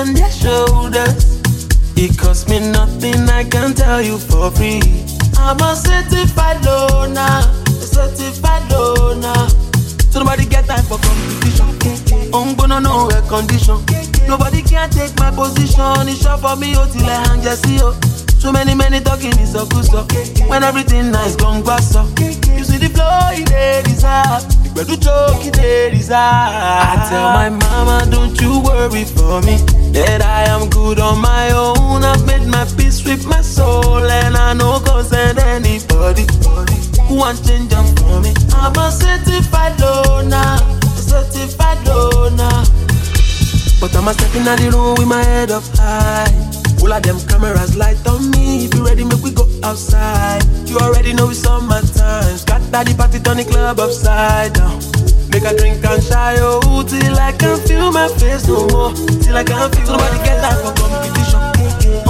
On 0.00 0.14
their 0.14 0.30
shoulders. 0.30 1.38
It 1.96 2.16
cost 2.16 2.48
me 2.48 2.58
nothing, 2.58 3.28
I 3.28 3.44
can 3.44 3.74
tell 3.74 4.00
you 4.00 4.18
for 4.18 4.50
free. 4.50 4.80
I'm 5.36 5.60
a 5.60 5.76
certified 5.76 6.64
loner, 6.64 7.44
a 7.68 7.84
certified 7.84 8.64
loner. 8.72 9.48
So 10.10 10.20
nobody 10.20 10.46
get 10.46 10.66
time 10.66 10.84
for 10.84 10.98
competition. 10.98 11.68
Oh, 12.32 12.48
I'm 12.48 12.56
gonna 12.56 12.80
know 12.80 13.08
a 13.08 13.20
condition. 13.28 13.76
Nobody 14.26 14.62
can 14.62 14.88
take 14.88 15.14
my 15.18 15.30
position. 15.30 16.08
It's 16.08 16.22
short 16.22 16.40
for 16.40 16.56
me, 16.56 16.72
oh, 16.76 16.88
till 16.90 17.04
I 17.04 17.28
hang 17.28 17.42
just 17.42 17.66
see 17.66 17.78
oh. 17.82 17.92
So 18.40 18.50
many, 18.50 18.74
many 18.74 19.00
talking 19.00 19.36
is 19.38 19.52
so 19.52 19.66
good 19.66 19.84
so. 19.84 20.06
When 20.48 20.62
everything 20.62 21.10
nice, 21.10 21.36
gone 21.36 21.62
back 21.62 21.82
so. 21.82 22.04
You 22.56 22.64
see 22.64 22.78
the 22.78 22.88
flow, 22.88 23.36
it 23.36 23.48
they 23.50 23.82
deserve. 23.84 24.48
The 24.72 24.96
joke, 24.96 25.44
it 25.44 25.54
they 25.54 25.90
deserve. 25.90 26.16
I 26.16 27.06
tell 27.10 27.34
my 27.34 27.50
mama, 27.50 28.10
don't 28.10 28.40
you 28.40 28.60
worry 28.60 29.04
for 29.04 29.42
me. 29.42 29.79
That 29.92 30.22
I 30.22 30.44
am 30.44 30.70
good 30.70 31.00
on 31.00 31.20
my 31.20 31.50
own. 31.50 32.04
I've 32.04 32.24
made 32.26 32.46
my 32.46 32.64
peace 32.76 33.04
with 33.04 33.26
my 33.26 33.40
soul. 33.40 34.04
And 34.04 34.36
I 34.36 34.54
know 34.54 34.80
concern 34.80 35.38
anybody 35.38 36.26
who 37.08 37.16
want 37.16 37.44
change 37.44 37.72
for 37.98 38.20
me. 38.20 38.32
I'm 38.54 38.76
a 38.78 38.90
certified 38.90 39.78
loner. 39.80 40.58
A 40.82 41.02
certified 41.02 41.84
loner. 41.86 42.64
But 43.80 43.96
I'm 43.96 44.08
a 44.08 44.14
stepping 44.14 44.46
out 44.46 44.58
the 44.58 44.70
room 44.70 44.94
with 44.98 45.08
my 45.08 45.22
head 45.24 45.50
up 45.50 45.64
high. 45.74 46.30
All 46.82 46.92
of 46.92 47.02
them 47.02 47.18
cameras 47.28 47.76
light 47.76 48.06
on 48.06 48.30
me. 48.30 48.66
If 48.66 48.74
you 48.74 48.86
ready, 48.86 49.04
make 49.04 49.22
we 49.22 49.32
go 49.32 49.46
outside. 49.62 50.42
You 50.66 50.78
already 50.78 51.12
know 51.12 51.30
it's 51.30 51.40
summertime. 51.40 52.36
Scatter 52.36 52.84
the 52.84 52.94
party, 52.96 53.18
turn 53.20 53.36
the 53.38 53.44
club 53.44 53.80
upside 53.80 54.54
down. 54.54 54.89
Make 55.30 55.44
a 55.44 55.56
drink 55.56 55.84
and 55.84 56.02
shy, 56.02 56.36
oh, 56.40 56.82
till 56.82 57.16
I 57.16 57.32
can 57.32 57.58
feel 57.66 57.92
my 57.92 58.08
face 58.08 58.46
no 58.48 58.66
more. 58.68 58.92
Till 59.22 59.36
I 59.36 59.44
can 59.44 59.70
feel 59.70 59.86
Nobody 59.86 60.18
get 60.24 60.42
time 60.42 60.58
for 60.64 60.72
competition. 60.80 61.49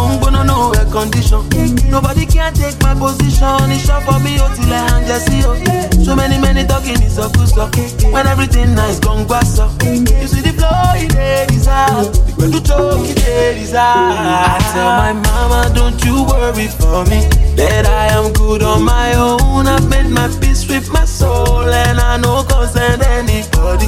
I'm 0.07 0.20
gonna 0.20 0.44
know 0.44 0.72
a 0.72 0.84
condition. 0.90 1.42
Nobody 1.90 2.26
can 2.26 2.53
take 2.55 2.80
my 2.82 2.94
position. 2.94 3.70
It's 3.70 3.86
short 3.86 4.05
for 4.05 4.18
me, 4.20 4.36
till 4.36 4.72
I 4.72 4.88
hang 4.88 5.07
just 5.07 5.26
see, 5.26 5.42
oh. 5.44 5.57
So 6.05 6.16
many, 6.16 6.38
many 6.38 6.66
talking 6.66 7.01
is 7.03 7.18
a 7.18 7.28
good 7.30 7.48
stuff. 7.48 7.70
When 8.12 8.26
everything 8.26 8.74
nice, 8.74 8.98
gone 8.98 9.26
grass 9.26 9.59
up. 9.59 9.70
You 9.82 10.26
see 10.26 10.40
the 10.40 10.53
flow, 10.57 10.70
it 10.96 11.12
they 11.12 11.46
deserve. 11.48 12.11
When 12.38 12.53
you 12.53 12.61
choke, 12.61 13.07
it 13.09 13.16
they 13.16 13.55
deserve. 13.61 13.78
I 13.78 14.59
tell 14.72 14.90
my 14.98 15.12
mama, 15.12 15.72
don't 15.74 16.03
you 16.05 16.24
worry 16.24 16.68
for 16.68 17.05
me. 17.11 17.28
That 17.57 17.86
I 17.86 18.07
am 18.16 18.32
good 18.32 18.62
on 18.62 18.82
my 18.82 19.14
own. 19.14 19.66
I've 19.66 19.88
made 19.88 20.09
my 20.09 20.28
peace 20.40 20.66
with 20.68 20.90
my 20.90 21.05
soul. 21.05 21.68
And 21.68 22.01
I 22.01 22.16
know 22.16 22.42
concern 22.44 23.03
anybody 23.03 23.86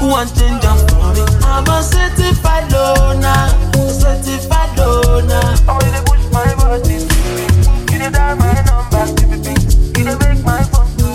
who 0.00 0.08
want 0.08 0.34
change 0.34 0.62
them 0.62 0.78
for 0.88 1.12
me. 1.14 1.22
I'm 1.44 1.66
a 1.68 1.82
certified 1.82 2.72
loner. 2.72 3.52
Certified 3.92 4.57
Oh, 4.80 5.20
you 5.84 6.02
push 6.06 6.24
my 6.32 6.54
body. 6.54 6.94
You 7.92 7.98
dey 7.98 8.10
dial 8.10 8.36
my 8.36 8.54
number, 8.66 9.04
baby. 9.18 9.54
You 9.98 10.04
dey 10.06 10.16
make 10.22 10.44
my 10.44 10.62
phone 10.70 10.90
do. 10.96 11.08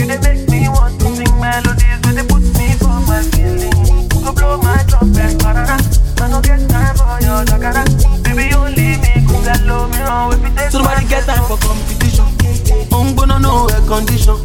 You 0.00 0.06
dey 0.08 0.18
make 0.24 0.48
me 0.48 0.68
want 0.68 0.98
to 1.00 1.06
sing 1.16 1.34
melodies 1.40 1.98
when 2.04 2.14
they 2.16 2.24
put 2.26 2.42
me 2.56 2.72
for 2.80 2.96
my 3.06 3.22
feelings. 3.32 4.08
Go 4.24 4.32
blow 4.32 4.56
my 4.58 4.82
trumpet, 4.88 5.36
parara. 5.38 5.76
I 6.20 6.28
no 6.30 6.40
get 6.40 6.68
time 6.70 6.96
for 6.96 7.18
your 7.20 7.44
dakara. 7.44 7.84
Baby, 8.24 8.54
only 8.54 8.96
me, 9.02 9.26
cause 9.28 9.48
I 9.48 9.56
love 9.66 9.90
me. 9.90 9.98
Oh, 10.08 10.32
if 10.32 10.44
it 10.44 10.56
takes. 10.56 10.72
Somebody 10.72 11.06
get 11.08 11.24
time 11.26 11.44
for 11.44 11.58
company 11.58 11.91
condition. 13.86 14.36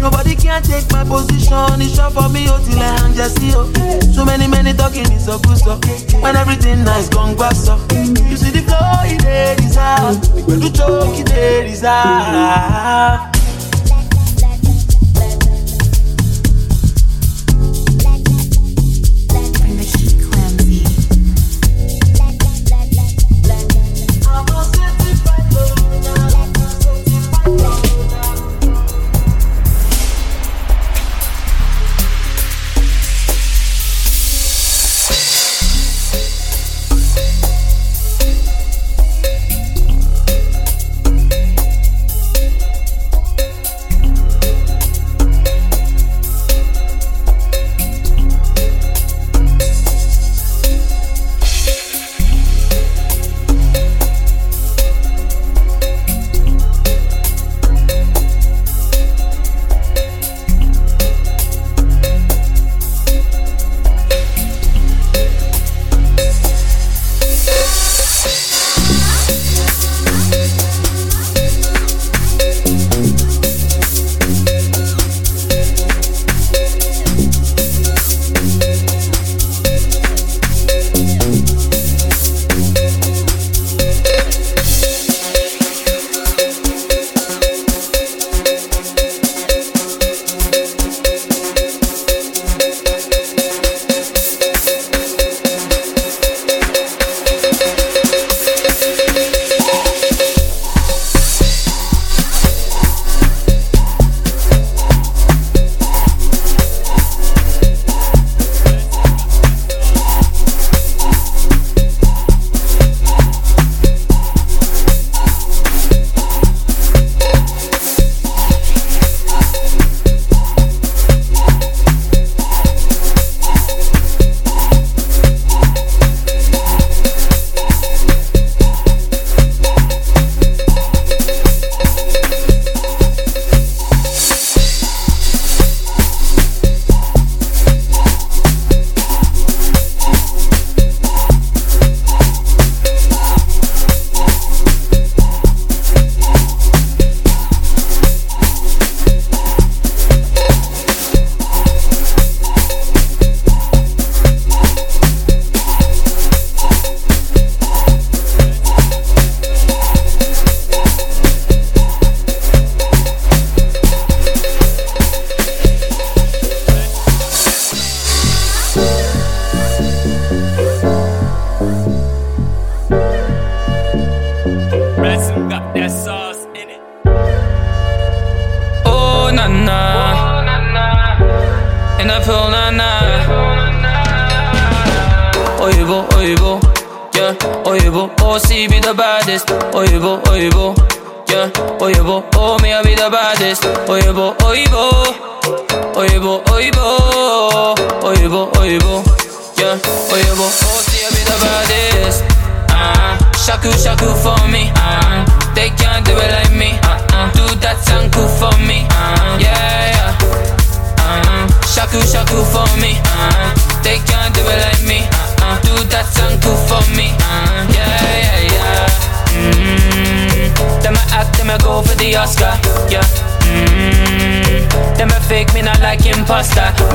Nobody 0.00 0.34
can 0.34 0.62
take 0.62 0.90
my 0.92 1.04
position. 1.04 1.80
It's 1.80 1.94
short 1.94 2.12
for 2.12 2.28
me, 2.28 2.46
oh, 2.48 2.58
till 2.64 2.78
I 2.78 2.98
hang 2.98 3.14
just 3.14 3.38
see, 3.38 3.52
oh. 3.54 3.70
So 4.12 4.24
many, 4.24 4.46
many 4.46 4.72
talking 4.72 5.10
is 5.12 5.24
so 5.24 5.38
good, 5.38 5.58
so. 5.58 5.76
When 6.20 6.36
everything 6.36 6.84
nice, 6.84 7.08
gone 7.08 7.36
back, 7.36 7.54
so. 7.54 7.76
You 7.92 8.36
see 8.36 8.50
the 8.50 8.62
flow, 8.66 9.04
it 9.04 9.24
is 9.24 9.66
desire. 9.66 10.14
When 10.46 10.60
you 10.62 10.70
choke, 10.70 11.18
it 11.18 11.30
is 11.30 11.80
desire. 11.80 13.25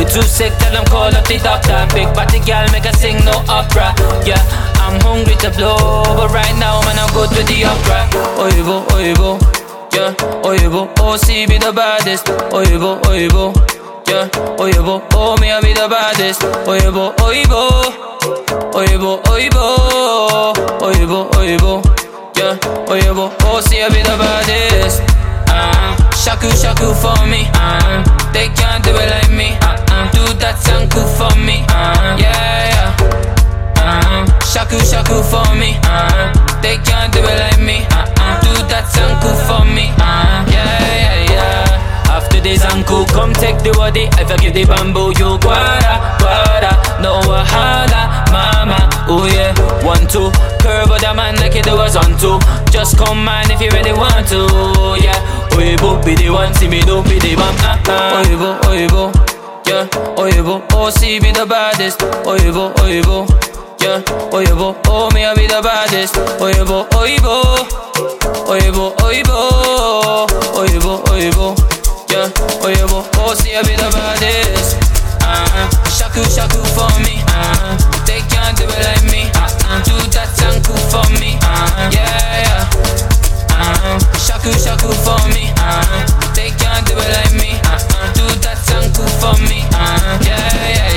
You 0.02 0.08
too 0.08 0.24
sick, 0.24 0.52
tell 0.58 0.74
them 0.74 0.84
call 0.86 1.14
up 1.14 1.26
the 1.30 1.38
doctor. 1.38 1.86
Big 1.94 2.10
body 2.16 2.40
gal 2.40 2.66
make 2.72 2.86
her 2.86 2.94
sing 2.94 3.24
no 3.24 3.38
opera. 3.46 3.94
Yeah, 4.26 4.42
I'm 4.82 5.00
hungry 5.06 5.36
to 5.46 5.52
blow, 5.54 5.78
but 6.18 6.34
right 6.34 6.58
now, 6.58 6.82
man, 6.82 6.98
I'm 6.98 7.14
good 7.14 7.30
with 7.38 7.46
the 7.46 7.62
opera. 7.70 8.10
Oibo, 8.42 8.82
oibo, 8.98 9.38
yeah, 9.94 10.10
oibo, 10.42 10.90
oh, 10.98 11.18
see 11.18 11.46
be 11.46 11.60
the 11.60 11.72
baddest. 11.72 12.26
Oibo, 12.50 12.98
oibo, 13.06 13.54
yeah, 14.10 14.26
oibo, 14.58 15.06
oh, 15.14 15.38
me, 15.38 15.52
I 15.52 15.62
be 15.62 15.72
the 15.74 15.88
baddest. 15.88 16.42
Oibo, 16.66 17.14
oibo, 17.22 17.62
oibo, 18.74 19.22
oibo, 19.30 19.64
oibo, 20.82 21.30
oibo, 21.38 21.74
yeah, 22.36 22.58
oibo, 22.90 23.30
oh, 23.46 23.62
see 23.62 23.84
I 23.84 23.90
be 23.90 24.02
the 24.02 24.18
baddest. 24.18 25.04
Uh, 25.46 25.94
shaku 26.16 26.50
shaku 26.58 26.90
for 26.98 27.14
me, 27.28 27.46
uh, 27.54 28.02
they 28.34 28.48
can't 28.58 28.84
do 28.84 28.90
it 28.98 29.10
like 29.12 29.30
me 29.30 29.61
uh, 30.02 30.12
do 30.12 30.34
that 30.40 30.56
sanku 30.58 31.02
for 31.18 31.34
me, 31.38 31.62
Um, 31.70 32.18
yeah, 32.18 32.72
yeah. 32.74 33.82
Uh-huh. 33.82 34.26
Shaku 34.46 34.78
shaku 34.80 35.22
for 35.24 35.46
me, 35.56 35.78
Um, 35.90 36.32
they 36.62 36.78
can't 36.78 37.12
do 37.14 37.20
it 37.20 37.38
like 37.40 37.60
me, 37.62 37.86
Um, 38.22 38.36
do 38.42 38.54
that 38.72 38.86
sanku 38.94 39.32
for 39.48 39.66
me, 39.66 39.92
yeah, 39.98 40.46
yeah, 40.48 41.32
yeah. 41.32 41.78
After 42.12 42.42
this 42.42 42.64
uncle, 42.66 43.06
come 43.06 43.34
take 43.34 43.58
the 43.64 43.72
body. 43.72 44.10
If 44.20 44.30
I 44.30 44.36
give 44.38 44.54
the 44.54 44.66
bamboo, 44.66 45.14
you 45.18 45.38
guara 45.40 45.94
guara, 46.20 46.72
no 47.02 47.22
wahala, 47.24 48.02
mama, 48.32 48.90
oh 49.08 49.26
yeah. 49.26 49.54
One, 49.86 50.06
two, 50.08 50.30
curve 50.60 50.90
with 50.90 51.04
a 51.08 51.14
man 51.16 51.36
like 51.38 51.56
it 51.56 51.66
was 51.68 51.96
on 51.96 52.18
two. 52.20 52.38
Just 52.70 52.98
come 52.98 53.24
man 53.24 53.50
if 53.50 53.62
you 53.62 53.70
really 53.72 53.94
want 53.94 54.28
to, 54.28 54.46
yeah. 55.02 55.16
Oibo, 55.56 56.04
be 56.06 56.16
the 56.16 56.30
one, 56.30 56.54
see 56.54 56.68
me 56.68 56.82
do, 56.82 57.02
be 57.04 57.18
the 57.20 57.36
one, 57.36 57.56
uh-uh 57.64 59.41
yeah. 59.72 59.88
Oyebo, 60.18 60.62
oh 60.74 60.90
see 60.90 61.20
be 61.20 61.32
the 61.32 61.46
baddest. 61.46 62.00
Oyebo, 62.26 62.74
oyebo, 62.84 63.26
yeah. 63.80 64.02
Oyebo, 64.36 64.76
oh 64.88 65.10
me 65.14 65.26
I 65.26 65.34
be 65.36 65.48
the 65.48 65.62
baddest. 65.62 66.16
Oyebo, 66.40 66.88
oyebo 67.00 67.34
Oyebo, 68.52 68.94
oyebo 69.04 69.38
Oyebo, 70.60 71.04
oyebo, 71.12 71.56
yeah. 72.12 72.28
Oyebo, 72.66 73.06
oh 73.18 73.34
see 73.36 73.56
I 73.56 73.62
be 73.64 73.76
the 73.76 73.90
baddest. 73.96 74.76
Uh-huh. 75.24 75.68
Shaku, 75.88 76.24
shaku 76.28 76.60
for 76.76 76.92
me. 77.04 77.24
Uh-huh. 77.32 77.78
They 78.06 78.20
can't 78.28 78.58
do 78.58 78.66
it 78.68 78.84
like 78.84 79.06
me. 79.12 79.32
Uh-huh. 79.32 79.80
Do 79.88 79.96
that 80.12 80.28
tanku 80.36 80.76
for 80.92 81.08
me. 81.20 81.40
Uh-huh. 81.40 81.90
Yeah, 81.96 82.44
yeah. 82.44 82.68
Uh-huh. 83.56 84.00
Shaku, 84.20 84.52
shaku 84.52 84.92
for 85.06 85.22
me. 85.32 85.52
Uh-huh. 85.56 86.34
They 86.36 86.52
can't 86.60 86.84
do 86.88 86.94
it 87.00 87.12
like 87.16 87.34
me 87.40 87.41
for 89.22 89.38
me. 89.44 89.62
Uh, 89.72 90.20
yeah, 90.26 90.50
yeah, 90.52 90.70
yeah. 90.76 90.91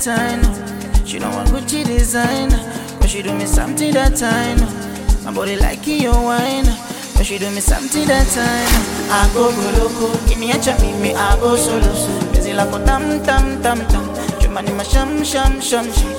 That 0.00 0.16
time. 0.16 1.06
She 1.06 1.18
don't 1.18 1.34
want 1.34 1.48
Gucci 1.48 1.84
design, 1.84 2.50
cause 3.00 3.10
she 3.10 3.22
do 3.22 3.34
me 3.34 3.44
something 3.46 3.92
that 3.92 4.16
time. 4.16 4.58
My 5.24 5.32
body 5.32 5.56
like 5.56 5.86
your 5.86 6.12
wine, 6.12 6.64
cause 7.14 7.26
she 7.26 7.38
do 7.38 7.50
me 7.50 7.60
something 7.60 8.06
that 8.08 8.26
time. 8.28 8.72
I 9.10 9.28
go 9.34 9.50
go 9.50 9.70
loco, 9.78 10.26
give 10.28 10.38
me 10.38 10.52
a 10.52 10.58
chop, 10.58 10.80
me 10.80 11.14
I 11.14 11.36
go 11.36 11.56
solo. 11.56 11.92
Busy 12.32 12.52
like 12.52 12.68
a 12.68 12.84
tam 12.84 13.22
tam 13.24 13.62
tam 13.62 13.78
tam, 13.88 14.04
Jumani 14.40 14.74
ma 14.76 14.82
sham 14.82 15.24
sham 15.24 15.60
sham 15.60 15.90
sham. 15.92 16.12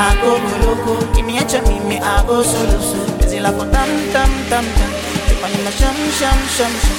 I 0.00 0.14
go 0.22 0.38
go 0.38 0.56
loco, 0.66 1.14
give 1.14 1.26
me 1.26 1.38
a 1.38 1.44
chop, 1.46 1.66
me 1.86 1.98
I 1.98 2.26
go 2.26 2.42
solo. 2.42 3.18
Busy 3.18 3.40
like 3.40 3.54
a 3.54 3.70
tam 3.70 3.90
tam 4.12 4.30
tam 4.50 4.64
tam. 4.64 4.90
Jumani 5.28 5.58
ma 5.64 5.70
sham 5.70 5.96
sham 6.18 6.38
sham 6.56 6.72
sham. 6.82 6.98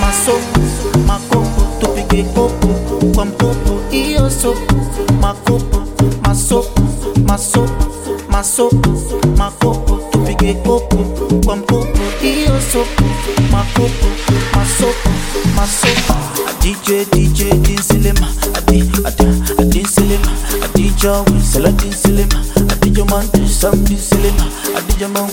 Maso, 0.00 1.51
makopo, 1.82 1.86
tupige 1.86 2.22
popo, 2.34 2.68
kwa 3.14 3.24
mpopo, 3.24 3.80
iyo 3.94 4.30
sopo, 4.30 4.74
makopo, 5.20 5.82
masopo, 6.22 6.82
masopo, 7.26 7.84
masopo, 8.30 8.90
makopo, 9.36 10.00
tupige 10.10 10.54
popo, 10.54 10.96
kwa 11.44 11.56
mpopo, 11.56 11.98
iyo 12.22 12.60
sopo, 12.72 13.04
makopo, 13.50 14.06
masopo, 14.54 15.10
masopo. 15.56 16.14
A 16.48 16.52
DJ, 16.64 17.04
DJ, 17.10 17.50
din 17.60 17.78
silema, 17.82 18.28
a 18.54 18.60
di, 18.60 18.80
a 19.04 19.10
di, 19.10 19.24
a 19.58 19.64
din 19.64 19.84
silema, 19.86 20.30
a 20.62 20.68
DJ, 20.68 21.04
we 21.32 21.40
sell 21.40 21.66
a 21.66 21.72
din 21.72 21.92
silema, 21.92 22.38
a 22.70 22.74
DJ 22.76 23.02
man, 23.10 23.26
do 23.32 23.46
some 23.48 23.82
din 23.84 23.98
silema, 23.98 24.46
a 24.76 24.80
DJ 24.82 25.08
man, 25.12 25.28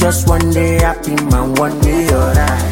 just 0.00 0.26
one 0.26 0.50
day 0.50 0.80
happy, 0.80 1.14
man, 1.26 1.54
one 1.56 1.78
day 1.80 2.08
alright. 2.08 2.69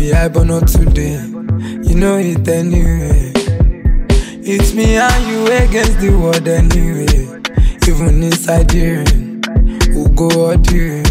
be 0.00 0.10
high, 0.12 0.28
but 0.28 0.44
not 0.44 0.66
today. 0.66 1.20
You 1.86 1.94
know 1.94 2.16
it 2.16 2.48
anyway. 2.48 3.32
It's 4.42 4.72
me 4.72 4.96
and 4.96 5.26
you 5.28 5.44
against 5.46 6.00
the 6.00 6.10
world 6.16 6.48
anyway. 6.48 7.20
Even 7.86 8.22
inside 8.22 8.70
here, 8.70 9.04
we'll 9.92 10.08
go 10.08 10.52
out 10.52 10.66
here. 10.70 11.02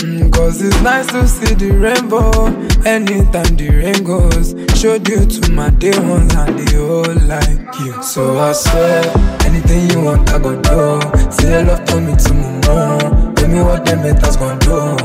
Mm, 0.00 0.32
Cause 0.32 0.62
it's 0.62 0.80
nice 0.80 1.08
to 1.08 1.28
see 1.28 1.54
the 1.54 1.70
rainbow. 1.72 2.46
Anytime 2.88 3.54
the 3.56 3.68
rain 3.68 4.02
goes, 4.02 4.54
showed 4.80 5.06
you 5.06 5.26
to 5.26 5.52
my 5.52 5.68
day 5.68 5.98
ones 5.98 6.34
and 6.34 6.58
they 6.58 6.78
all 6.78 7.14
like 7.28 7.60
you. 7.80 8.02
So 8.02 8.38
I 8.38 8.52
swear, 8.52 9.04
anything 9.44 9.90
you 9.90 10.00
want, 10.06 10.30
I 10.30 10.38
go 10.38 10.56
do. 10.56 11.30
Say 11.30 11.50
your 11.52 11.64
love 11.64 11.84
to 11.84 12.00
me 12.00 12.16
tomorrow. 12.16 13.34
Tell 13.34 13.48
me 13.48 13.60
what 13.60 13.84
them 13.84 13.98
haters 13.98 14.36
gon' 14.38 14.58
do. 14.60 14.96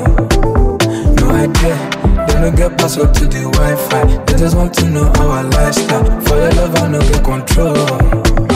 No 1.20 1.30
idea 1.30 2.03
no 2.44 2.52
get 2.52 2.78
password 2.78 3.14
to 3.14 3.26
the 3.26 3.50
Wi-Fi. 3.54 4.26
They 4.26 4.38
just 4.38 4.56
want 4.56 4.74
to 4.76 4.86
know 4.90 5.08
our 5.20 5.44
lifestyle. 5.44 6.22
For 6.22 6.36
your 6.36 6.52
love, 6.52 6.76
I 6.76 6.88
no 6.90 7.00
get 7.00 7.24
control. 7.24 8.53